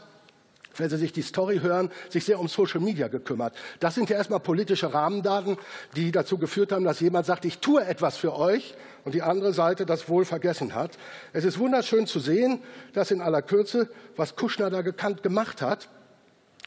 wenn 0.79 0.89
Sie 0.89 0.97
sich 0.97 1.11
die 1.11 1.21
Story 1.21 1.59
hören, 1.59 1.91
sich 2.09 2.25
sehr 2.25 2.39
um 2.39 2.47
Social 2.47 2.79
Media 2.79 3.07
gekümmert. 3.07 3.53
Das 3.79 3.95
sind 3.95 4.09
ja 4.09 4.17
erstmal 4.17 4.39
politische 4.39 4.93
Rahmendaten, 4.93 5.57
die 5.95 6.11
dazu 6.11 6.37
geführt 6.37 6.71
haben, 6.71 6.85
dass 6.85 6.99
jemand 6.99 7.25
sagt, 7.25 7.45
ich 7.45 7.59
tue 7.59 7.85
etwas 7.85 8.17
für 8.17 8.35
euch 8.35 8.75
und 9.05 9.15
die 9.15 9.21
andere 9.21 9.53
Seite 9.53 9.85
das 9.85 10.09
wohl 10.09 10.25
vergessen 10.25 10.75
hat. 10.75 10.97
Es 11.33 11.43
ist 11.45 11.59
wunderschön 11.59 12.07
zu 12.07 12.19
sehen, 12.19 12.59
dass 12.93 13.11
in 13.11 13.21
aller 13.21 13.41
Kürze, 13.41 13.89
was 14.15 14.35
Kushner 14.35 14.69
da 14.69 14.81
gekannt 14.81 15.23
gemacht 15.23 15.61
hat. 15.61 15.89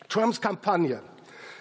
Trumps 0.08 0.40
Kampagne 0.40 1.02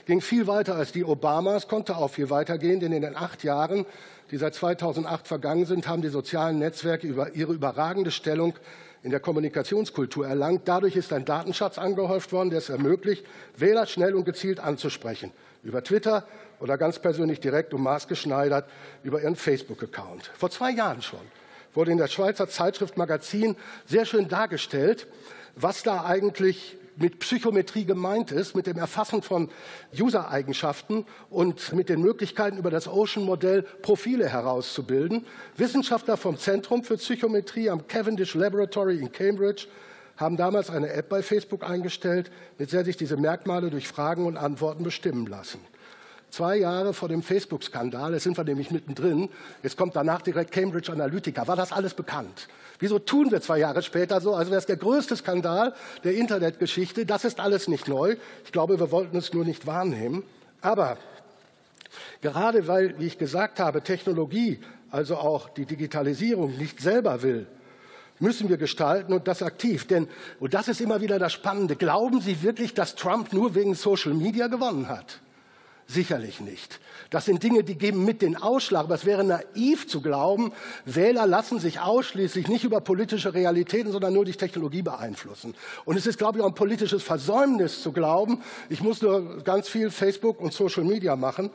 ging 0.05 0.21
viel 0.21 0.47
weiter 0.47 0.75
als 0.75 0.91
die 0.91 1.03
Obamas, 1.03 1.67
konnte 1.67 1.97
auch 1.97 2.09
viel 2.09 2.29
weiter 2.29 2.57
gehen, 2.57 2.79
denn 2.79 2.91
in 2.91 3.03
den 3.03 3.15
acht 3.15 3.43
Jahren 3.43 3.85
die 4.31 4.37
seit 4.37 4.53
2008 4.53 5.27
vergangen 5.27 5.65
sind, 5.65 5.87
haben 5.87 6.01
die 6.01 6.09
sozialen 6.09 6.59
Netzwerke 6.59 7.07
über 7.07 7.33
ihre 7.33 7.53
überragende 7.53 8.11
Stellung 8.11 8.53
in 9.03 9.11
der 9.11 9.19
Kommunikationskultur 9.19 10.27
erlangt. 10.27 10.63
Dadurch 10.65 10.95
ist 10.95 11.13
ein 11.13 11.25
Datenschatz 11.25 11.77
angehäuft 11.77 12.31
worden, 12.31 12.49
der 12.49 12.59
es 12.59 12.69
ermöglicht, 12.69 13.25
Wähler 13.55 13.85
schnell 13.85 14.13
und 14.15 14.25
gezielt 14.25 14.59
anzusprechen. 14.59 15.31
Über 15.63 15.83
Twitter 15.83 16.25
oder 16.59 16.77
ganz 16.77 16.99
persönlich 16.99 17.39
direkt 17.39 17.73
und 17.73 17.81
maßgeschneidert 17.81 18.69
über 19.03 19.21
ihren 19.21 19.35
Facebook-Account. 19.35 20.31
Vor 20.37 20.49
zwei 20.49 20.71
Jahren 20.71 21.01
schon 21.01 21.19
wurde 21.73 21.91
in 21.91 21.97
der 21.97 22.07
Schweizer 22.07 22.47
Zeitschrift 22.49 22.97
Magazin 22.97 23.55
sehr 23.85 24.05
schön 24.05 24.27
dargestellt, 24.27 25.07
was 25.55 25.83
da 25.83 26.03
eigentlich 26.05 26.77
mit 26.99 27.19
Psychometrie 27.19 27.85
gemeint 27.85 28.31
ist, 28.31 28.55
mit 28.55 28.67
dem 28.67 28.77
Erfassen 28.77 29.21
von 29.21 29.49
User-Eigenschaften 29.97 31.05
und 31.29 31.73
mit 31.73 31.89
den 31.89 32.01
Möglichkeiten, 32.01 32.57
über 32.57 32.69
das 32.69 32.87
Ocean-Modell 32.87 33.63
Profile 33.81 34.27
herauszubilden. 34.27 35.25
Wissenschaftler 35.55 36.17
vom 36.17 36.37
Zentrum 36.37 36.83
für 36.83 36.97
Psychometrie 36.97 37.69
am 37.69 37.87
Cavendish 37.87 38.35
Laboratory 38.35 38.99
in 38.99 39.11
Cambridge 39.11 39.67
haben 40.17 40.35
damals 40.35 40.69
eine 40.69 40.91
App 40.91 41.07
bei 41.07 41.23
Facebook 41.23 41.63
eingestellt, 41.63 42.29
mit 42.57 42.73
der 42.73 42.83
sich 42.83 42.97
diese 42.97 43.15
Merkmale 43.15 43.69
durch 43.69 43.87
Fragen 43.87 44.25
und 44.25 44.35
Antworten 44.35 44.83
bestimmen 44.83 45.25
lassen. 45.25 45.59
Zwei 46.29 46.57
Jahre 46.57 46.93
vor 46.93 47.09
dem 47.09 47.23
Facebook-Skandal, 47.23 48.13
jetzt 48.13 48.23
sind 48.23 48.37
wir 48.37 48.43
nämlich 48.43 48.69
mittendrin, 48.69 49.29
jetzt 49.63 49.77
kommt 49.77 49.95
danach 49.95 50.21
direkt 50.21 50.51
Cambridge 50.51 50.91
Analytica, 50.91 51.47
war 51.47 51.55
das 51.55 51.71
alles 51.71 51.95
bekannt. 51.95 52.47
Wieso 52.79 52.99
tun 52.99 53.31
wir 53.31 53.41
zwei 53.41 53.57
Jahre 53.57 53.81
später 53.81 54.21
so, 54.21 54.35
als 54.35 54.49
wäre 54.49 54.59
es 54.59 54.65
der 54.65 54.77
größte 54.77 55.15
Skandal 55.15 55.73
der 56.03 56.13
Internetgeschichte? 56.13 57.05
Das 57.05 57.25
ist 57.25 57.39
alles 57.39 57.67
nicht 57.67 57.87
neu. 57.87 58.15
Ich 58.45 58.51
glaube, 58.51 58.79
wir 58.79 58.91
wollten 58.91 59.17
es 59.17 59.33
nur 59.33 59.43
nicht 59.43 59.67
wahrnehmen. 59.67 60.23
Aber 60.61 60.97
gerade 62.21 62.67
weil, 62.67 62.97
wie 62.99 63.07
ich 63.07 63.17
gesagt 63.17 63.59
habe, 63.59 63.81
Technologie, 63.81 64.59
also 64.91 65.17
auch 65.17 65.49
die 65.49 65.65
Digitalisierung 65.65 66.57
nicht 66.57 66.79
selber 66.79 67.21
will, 67.21 67.47
müssen 68.19 68.49
wir 68.49 68.57
gestalten 68.57 69.13
und 69.13 69.27
das 69.27 69.41
aktiv. 69.41 69.87
Denn, 69.87 70.07
und 70.39 70.53
das 70.53 70.67
ist 70.67 70.79
immer 70.79 71.01
wieder 71.01 71.19
das 71.19 71.33
Spannende, 71.33 71.75
glauben 71.75 72.21
Sie 72.21 72.43
wirklich, 72.43 72.73
dass 72.73 72.95
Trump 72.95 73.33
nur 73.33 73.55
wegen 73.55 73.75
Social 73.75 74.13
Media 74.13 74.47
gewonnen 74.47 74.87
hat? 74.87 75.19
Sicherlich 75.91 76.39
nicht. 76.39 76.79
Das 77.09 77.25
sind 77.25 77.41
Dinge, 77.41 77.63
die 77.63 77.75
geben 77.75 78.05
mit 78.05 78.21
den 78.21 78.35
Ausschlag. 78.35 78.83
Aber 78.83 78.93
es 78.93 79.05
wäre 79.05 79.23
naiv 79.23 79.87
zu 79.87 80.01
glauben, 80.01 80.53
Wähler 80.85 81.25
lassen 81.25 81.57
sich 81.57 81.79
ausschließlich 81.79 82.47
nicht 82.47 82.63
über 82.63 82.79
politische 82.79 83.33
Realitäten, 83.33 83.91
sondern 83.91 84.13
nur 84.13 84.23
durch 84.23 84.37
Technologie 84.37 84.83
beeinflussen. 84.83 85.55
Und 85.85 85.97
es 85.97 86.05
ist, 86.05 86.19
glaube 86.19 86.37
ich, 86.37 86.43
auch 86.43 86.49
ein 86.49 86.53
politisches 86.53 87.01
Versäumnis 87.01 87.81
zu 87.81 87.91
glauben, 87.91 88.43
ich 88.69 88.81
muss 88.81 89.01
nur 89.01 89.41
ganz 89.43 89.67
viel 89.67 89.89
Facebook 89.89 90.39
und 90.39 90.53
Social 90.53 90.83
Media 90.83 91.15
machen 91.15 91.49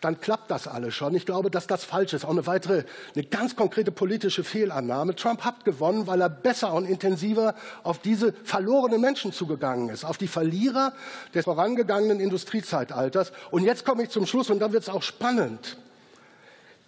dann 0.00 0.20
klappt 0.20 0.50
das 0.50 0.66
alles 0.66 0.94
schon. 0.94 1.14
Ich 1.14 1.26
glaube, 1.26 1.50
dass 1.50 1.66
das 1.66 1.84
falsch 1.84 2.12
ist. 2.14 2.24
Auch 2.24 2.30
eine 2.30 2.46
weitere, 2.46 2.84
eine 3.14 3.24
ganz 3.24 3.56
konkrete 3.56 3.92
politische 3.92 4.44
Fehlannahme. 4.44 5.14
Trump 5.14 5.42
hat 5.42 5.64
gewonnen, 5.64 6.06
weil 6.06 6.20
er 6.20 6.30
besser 6.30 6.72
und 6.72 6.86
intensiver 6.86 7.54
auf 7.82 7.98
diese 7.98 8.32
verlorenen 8.44 9.00
Menschen 9.00 9.32
zugegangen 9.32 9.90
ist, 9.90 10.04
auf 10.04 10.16
die 10.16 10.28
Verlierer 10.28 10.92
des 11.34 11.44
vorangegangenen 11.44 12.20
Industriezeitalters. 12.20 13.32
Und 13.50 13.64
jetzt 13.64 13.84
komme 13.84 14.04
ich 14.04 14.10
zum 14.10 14.26
Schluss 14.26 14.50
und 14.50 14.60
dann 14.60 14.72
wird 14.72 14.84
es 14.84 14.88
auch 14.88 15.02
spannend. 15.02 15.76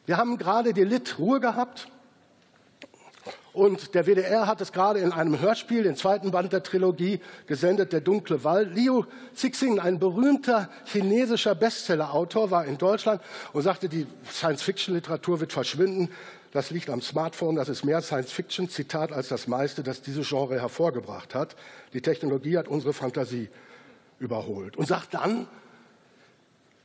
Wir 0.06 0.16
haben 0.16 0.38
gerade 0.38 0.72
die 0.72 0.84
Lit 0.84 1.18
Ruhe 1.18 1.40
gehabt. 1.40 1.88
Und 3.52 3.94
der 3.94 4.06
WDR 4.06 4.46
hat 4.46 4.62
es 4.62 4.72
gerade 4.72 5.00
in 5.00 5.12
einem 5.12 5.38
Hörspiel, 5.38 5.82
den 5.82 5.94
zweiten 5.94 6.30
Band 6.30 6.54
der 6.54 6.62
Trilogie, 6.62 7.20
gesendet, 7.46 7.92
Der 7.92 8.00
dunkle 8.00 8.44
Wald. 8.44 8.74
Liu 8.74 9.04
Cixin, 9.36 9.78
ein 9.78 9.98
berühmter 9.98 10.70
chinesischer 10.86 11.54
Bestsellerautor, 11.54 12.50
war 12.50 12.64
in 12.64 12.78
Deutschland 12.78 13.20
und 13.52 13.62
sagte, 13.62 13.90
die 13.90 14.06
Science-Fiction-Literatur 14.30 15.40
wird 15.40 15.52
verschwinden. 15.52 16.08
Das 16.52 16.70
liegt 16.70 16.88
am 16.88 17.02
Smartphone, 17.02 17.56
das 17.56 17.68
ist 17.68 17.84
mehr 17.84 18.00
Science-Fiction, 18.00 18.70
Zitat, 18.70 19.12
als 19.12 19.28
das 19.28 19.46
meiste, 19.46 19.82
das 19.82 20.00
dieses 20.00 20.28
Genre 20.28 20.58
hervorgebracht 20.58 21.34
hat. 21.34 21.54
Die 21.92 22.00
Technologie 22.00 22.56
hat 22.56 22.68
unsere 22.68 22.94
Fantasie 22.94 23.50
überholt. 24.18 24.76
Und 24.78 24.86
sagt 24.86 25.12
dann, 25.12 25.46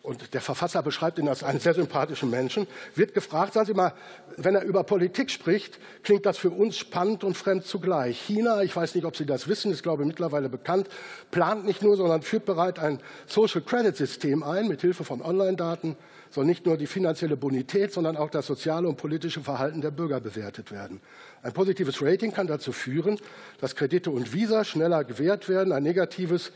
und 0.08 0.34
der 0.34 0.40
Verfasser 0.40 0.82
beschreibt 0.82 1.20
ihn 1.20 1.28
als 1.28 1.44
einen 1.44 1.60
sehr 1.60 1.74
sympathischen 1.74 2.30
Menschen, 2.30 2.66
wird 2.96 3.14
gefragt, 3.14 3.54
sagen 3.54 3.66
Sie 3.66 3.74
mal, 3.74 3.92
wenn 4.38 4.56
er 4.56 4.64
über 4.64 4.86
Politik 4.86 5.30
spricht, 5.30 5.80
klingt 6.02 6.26
das 6.26 6.38
für 6.38 6.50
uns 6.50 6.78
spannend 6.78 7.26
und 7.26 7.36
fremd 7.36 7.66
zugleich. 7.66 8.18
China, 8.18 8.64
ich 8.64 8.74
weiß 8.74 8.96
nicht, 8.96 9.04
ob 9.04 9.18
Sie 9.18 9.26
das 9.26 9.50
wissen, 9.50 9.70
ist 9.70 9.84
glaube 9.84 10.04
ich 10.04 10.08
mittlerweile 10.08 10.48
bekannt, 10.48 10.88
plant 11.30 11.66
nicht 11.66 11.82
nur, 11.82 11.98
sondern 11.98 12.22
führt 12.22 12.46
bereits 12.46 12.80
ein 12.80 13.02
Social 13.26 13.62
Credit 13.62 13.98
System 13.98 14.44
ein, 14.44 14.70
mit 14.70 14.80
Hilfe 14.80 15.04
von 15.04 15.22
Online-Daten 15.22 15.98
soll 16.30 16.46
nicht 16.46 16.66
nur 16.66 16.78
die 16.78 16.88
finanzielle 16.88 17.38
Bonität, 17.38 17.92
sondern 17.92 18.16
auch 18.18 18.30
das 18.30 18.46
soziale 18.48 18.88
und 18.88 18.98
politische 18.98 19.42
Verhalten 19.42 19.82
der 19.82 19.92
Bürger 19.92 20.20
bewertet 20.20 20.72
werden. 20.72 21.02
Ein 21.42 21.54
positives 21.54 22.02
Rating 22.02 22.32
kann 22.32 22.48
dazu 22.48 22.72
führen, 22.72 23.20
dass 23.60 23.76
Kredite 23.76 24.12
und 24.12 24.34
Visa 24.34 24.64
schneller 24.64 25.04
gewährt 25.04 25.48
werden, 25.50 25.72
ein 25.72 25.84
negatives 25.84 26.52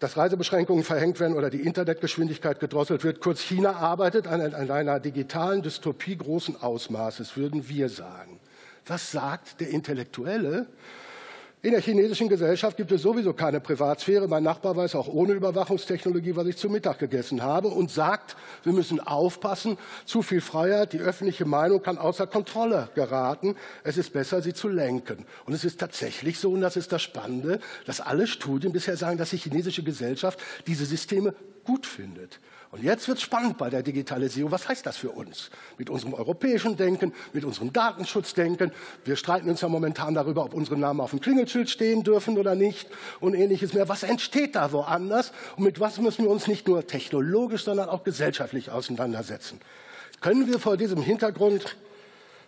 dass 0.00 0.16
Reisebeschränkungen 0.16 0.82
verhängt 0.82 1.20
werden 1.20 1.36
oder 1.36 1.50
die 1.50 1.60
Internetgeschwindigkeit 1.60 2.58
gedrosselt 2.58 3.04
wird. 3.04 3.20
Kurz, 3.20 3.40
China 3.40 3.76
arbeitet 3.76 4.26
an, 4.26 4.40
an 4.40 4.70
einer 4.70 4.98
digitalen 4.98 5.62
Dystopie 5.62 6.16
großen 6.16 6.60
Ausmaßes, 6.60 7.36
würden 7.36 7.68
wir 7.68 7.88
sagen. 7.90 8.40
Was 8.86 9.12
sagt 9.12 9.60
der 9.60 9.68
Intellektuelle 9.68 10.66
in 11.62 11.72
der 11.72 11.82
chinesischen 11.82 12.30
Gesellschaft 12.30 12.78
gibt 12.78 12.90
es 12.90 13.02
sowieso 13.02 13.34
keine 13.34 13.60
Privatsphäre. 13.60 14.26
Mein 14.28 14.42
Nachbar 14.42 14.76
weiß 14.76 14.94
auch 14.94 15.08
ohne 15.08 15.34
Überwachungstechnologie, 15.34 16.34
was 16.34 16.46
ich 16.46 16.56
zu 16.56 16.70
Mittag 16.70 16.98
gegessen 16.98 17.42
habe 17.42 17.68
und 17.68 17.90
sagt, 17.90 18.34
wir 18.62 18.72
müssen 18.72 18.98
aufpassen, 18.98 19.76
zu 20.06 20.22
viel 20.22 20.40
Freiheit, 20.40 20.94
die 20.94 21.00
öffentliche 21.00 21.44
Meinung 21.44 21.82
kann 21.82 21.98
außer 21.98 22.26
Kontrolle 22.26 22.88
geraten. 22.94 23.56
Es 23.84 23.98
ist 23.98 24.14
besser, 24.14 24.40
sie 24.40 24.54
zu 24.54 24.68
lenken. 24.68 25.26
Und 25.44 25.52
es 25.52 25.64
ist 25.64 25.78
tatsächlich 25.78 26.38
so, 26.38 26.50
und 26.50 26.62
das 26.62 26.78
ist 26.78 26.92
das 26.92 27.02
Spannende, 27.02 27.60
dass 27.84 28.00
alle 28.00 28.26
Studien 28.26 28.72
bisher 28.72 28.96
sagen, 28.96 29.18
dass 29.18 29.28
die 29.28 29.36
chinesische 29.36 29.82
Gesellschaft 29.82 30.38
diese 30.66 30.86
Systeme 30.86 31.34
gut 31.64 31.84
findet. 31.84 32.40
Und 32.72 32.84
jetzt 32.84 33.08
wird 33.08 33.18
es 33.18 33.24
spannend 33.24 33.58
bei 33.58 33.68
der 33.68 33.82
Digitalisierung. 33.82 34.52
Was 34.52 34.68
heißt 34.68 34.86
das 34.86 34.96
für 34.96 35.10
uns? 35.10 35.50
Mit 35.76 35.90
unserem 35.90 36.14
europäischen 36.14 36.76
Denken, 36.76 37.12
mit 37.32 37.44
unserem 37.44 37.72
Datenschutzdenken. 37.72 38.70
Wir 39.04 39.16
streiten 39.16 39.50
uns 39.50 39.60
ja 39.60 39.68
momentan 39.68 40.14
darüber, 40.14 40.44
ob 40.44 40.54
unsere 40.54 40.76
Namen 40.78 41.00
auf 41.00 41.10
dem 41.10 41.20
Klingelschild 41.20 41.68
stehen 41.68 42.04
dürfen 42.04 42.38
oder 42.38 42.54
nicht 42.54 42.88
und 43.18 43.34
ähnliches 43.34 43.74
mehr. 43.74 43.88
Was 43.88 44.04
entsteht 44.04 44.54
da 44.54 44.70
woanders? 44.70 45.32
Und 45.56 45.64
mit 45.64 45.80
was 45.80 45.98
müssen 45.98 46.24
wir 46.24 46.30
uns 46.30 46.46
nicht 46.46 46.68
nur 46.68 46.86
technologisch, 46.86 47.64
sondern 47.64 47.88
auch 47.88 48.04
gesellschaftlich 48.04 48.70
auseinandersetzen? 48.70 49.60
Können 50.20 50.46
wir 50.46 50.60
vor 50.60 50.76
diesem 50.76 51.02
Hintergrund 51.02 51.76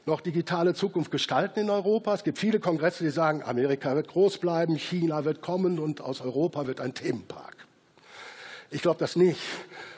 noch 0.06 0.20
digitale 0.20 0.74
Zukunft 0.74 1.10
gestalten 1.10 1.58
in 1.58 1.70
Europa? 1.70 2.14
Es 2.14 2.22
gibt 2.22 2.38
viele 2.38 2.60
Kongresse, 2.60 3.02
die 3.02 3.10
sagen, 3.10 3.42
Amerika 3.42 3.96
wird 3.96 4.06
groß 4.06 4.38
bleiben, 4.38 4.76
China 4.76 5.24
wird 5.24 5.42
kommen 5.42 5.80
und 5.80 6.00
aus 6.00 6.20
Europa 6.20 6.68
wird 6.68 6.80
ein 6.80 6.94
Themenpark. 6.94 7.56
Ich 8.70 8.82
glaube 8.82 9.00
das 9.00 9.16
nicht. 9.16 9.40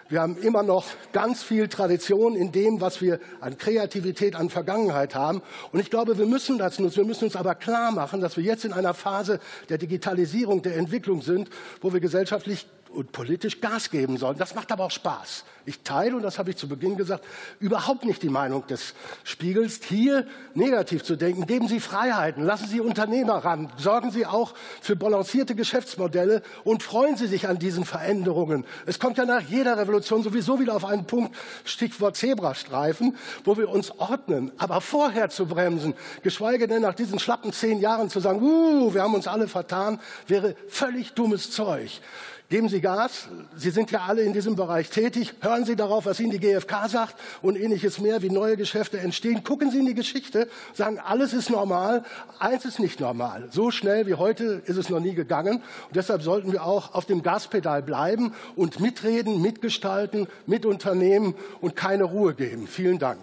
Wir 0.09 0.21
haben 0.21 0.37
immer 0.37 0.63
noch 0.63 0.85
ganz 1.13 1.43
viel 1.43 1.69
Tradition 1.69 2.37
in 2.37 2.53
dem, 2.53 2.81
was 2.81 3.01
wir 3.01 3.21
an 3.41 3.57
Kreativität, 3.57 4.37
an 4.37 4.51
Vergangenheit 4.51 5.15
haben. 5.15 5.41
Und 5.73 5.81
ich 5.81 5.91
glaube, 5.91 6.19
wir 6.19 6.27
müssen 6.27 6.59
das 6.59 6.79
nutzen. 6.79 6.99
Wir 6.99 7.05
müssen 7.05 7.25
uns 7.25 7.37
aber 7.37 7.55
klar 7.55 7.91
machen, 7.91 8.21
dass 8.21 8.37
wir 8.37 8.45
jetzt 8.45 8.65
in 8.65 8.73
einer 8.73 8.93
Phase 8.93 9.41
der 9.69 9.79
Digitalisierung, 9.79 10.63
der 10.63 10.77
Entwicklung 10.77 11.23
sind, 11.23 11.49
wo 11.81 11.93
wir 11.93 12.01
gesellschaftlich 12.01 12.67
und 12.95 13.13
politisch 13.13 13.61
Gas 13.61 13.91
geben 13.91 14.17
sollen. 14.17 14.39
Das 14.39 14.55
macht 14.55 14.73
aber 14.73 14.85
auch 14.85 14.91
Spaß. 14.91 15.45
Ich 15.67 15.81
teile, 15.81 16.15
und 16.17 16.23
das 16.23 16.39
habe 16.39 16.51
ich 16.51 16.57
zu 16.57 16.69
Beginn 16.69 16.97
gesagt, 16.97 17.25
überhaupt 17.59 18.05
nicht 18.05 18.23
die 18.23 18.29
Meinung 18.29 18.67
des 18.67 18.95
Spiegels, 19.23 19.81
hier 19.83 20.27
negativ 20.53 21.03
zu 21.03 21.17
denken. 21.17 21.47
Geben 21.47 21.69
Sie 21.69 21.81
Freiheiten, 21.81 22.45
lassen 22.45 22.69
Sie 22.69 22.81
Unternehmer 22.81 23.37
ran, 23.45 23.73
sorgen 23.79 24.11
Sie 24.11 24.27
auch 24.27 24.53
für 24.83 24.95
balancierte 24.95 25.55
Geschäftsmodelle 25.55 26.43
und 26.65 26.83
freuen 26.83 27.17
Sie 27.17 27.27
sich 27.27 27.49
an 27.49 27.59
diesen 27.59 27.87
Veränderungen. 27.87 28.67
Es 28.85 28.99
kommt 28.99 29.17
ja 29.17 29.25
nach 29.25 29.41
jeder 29.41 29.79
Revolution 29.79 30.23
sowieso 30.23 30.61
wieder 30.61 30.77
auf 30.77 30.85
einen 30.85 31.07
Punkt, 31.07 31.35
Stichwort 31.65 32.17
Zebrastreifen, 32.17 33.17
wo 33.45 33.57
wir 33.57 33.71
uns 33.71 33.91
ordnen. 33.99 34.53
Aber 34.59 34.83
vorher 34.83 35.31
zu 35.31 35.47
bremsen, 35.47 35.95
geschweige 36.23 36.69
denn 36.69 36.83
nach 36.83 36.95
diesen 36.95 37.19
schlappen 37.19 37.55
zehn 37.55 37.81
Jahren 37.81 38.11
zu 38.11 38.21
sagen, 38.21 38.43
uh, 38.43 38.93
wir 38.93 39.03
haben 39.03 39.15
uns 39.15 39.27
alle 39.27 39.49
vertan, 39.49 39.99
wäre 40.27 40.57
völlig 40.69 41.15
dummes 41.15 41.51
Zeug. 41.51 42.03
Geben 42.51 42.69
Sie 42.69 42.83
Gas. 42.83 43.29
Sie 43.57 43.71
sind 43.71 43.91
ja 43.91 44.03
alle 44.03 44.23
in 44.23 44.35
diesem 44.35 44.55
Bereich 44.55 44.91
tätig. 44.91 45.33
Hören 45.41 45.65
Sie 45.65 45.77
darauf, 45.77 46.05
was 46.05 46.21
Ihnen 46.21 46.31
die 46.31 46.39
GfK 46.39 46.89
sagt 46.89 47.15
und 47.41 47.57
ähnliches 47.57 47.99
mehr, 48.01 48.21
wie 48.21 48.29
neue 48.29 48.59
Geschäfte 48.59 49.01
entstehen. 49.01 49.43
Gucken 49.43 49.71
Sie 49.71 49.79
in 49.79 49.87
die 49.87 49.95
Geschichte, 49.95 50.49
sagen, 50.75 50.99
alles 50.99 51.33
ist 51.33 51.49
normal. 51.49 52.05
Eins 52.39 52.67
ist 52.67 52.81
nicht 52.81 53.01
normal. 53.01 53.49
So 53.51 53.71
schnell 53.71 54.07
wie 54.07 54.15
heute 54.15 54.63
ist 54.67 54.77
es 54.77 54.91
noch 54.91 55.01
nie 55.01 55.15
gegangen. 55.15 55.63
Und 55.89 55.97
deshalb 55.97 56.21
sollten 56.21 56.53
wir 56.53 56.65
auch 56.65 56.95
auf 56.95 57.07
dem 57.07 57.23
Gaspedal 57.23 57.83
bleiben 57.83 58.35
und 58.57 58.79
mitreden, 58.79 59.41
mitgestalten, 59.41 60.29
mitunternehmen 60.47 61.35
und 61.63 61.77
keine 61.77 62.05
Ruhe 62.05 62.35
geben. 62.35 62.69
Vielen 62.69 62.99
Dank. 62.99 63.21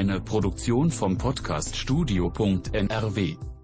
Eine 0.00 0.18
Produktion 0.18 0.90
vom 0.90 1.18
Podcast 1.18 1.76
Studio.nrw. 1.76 3.59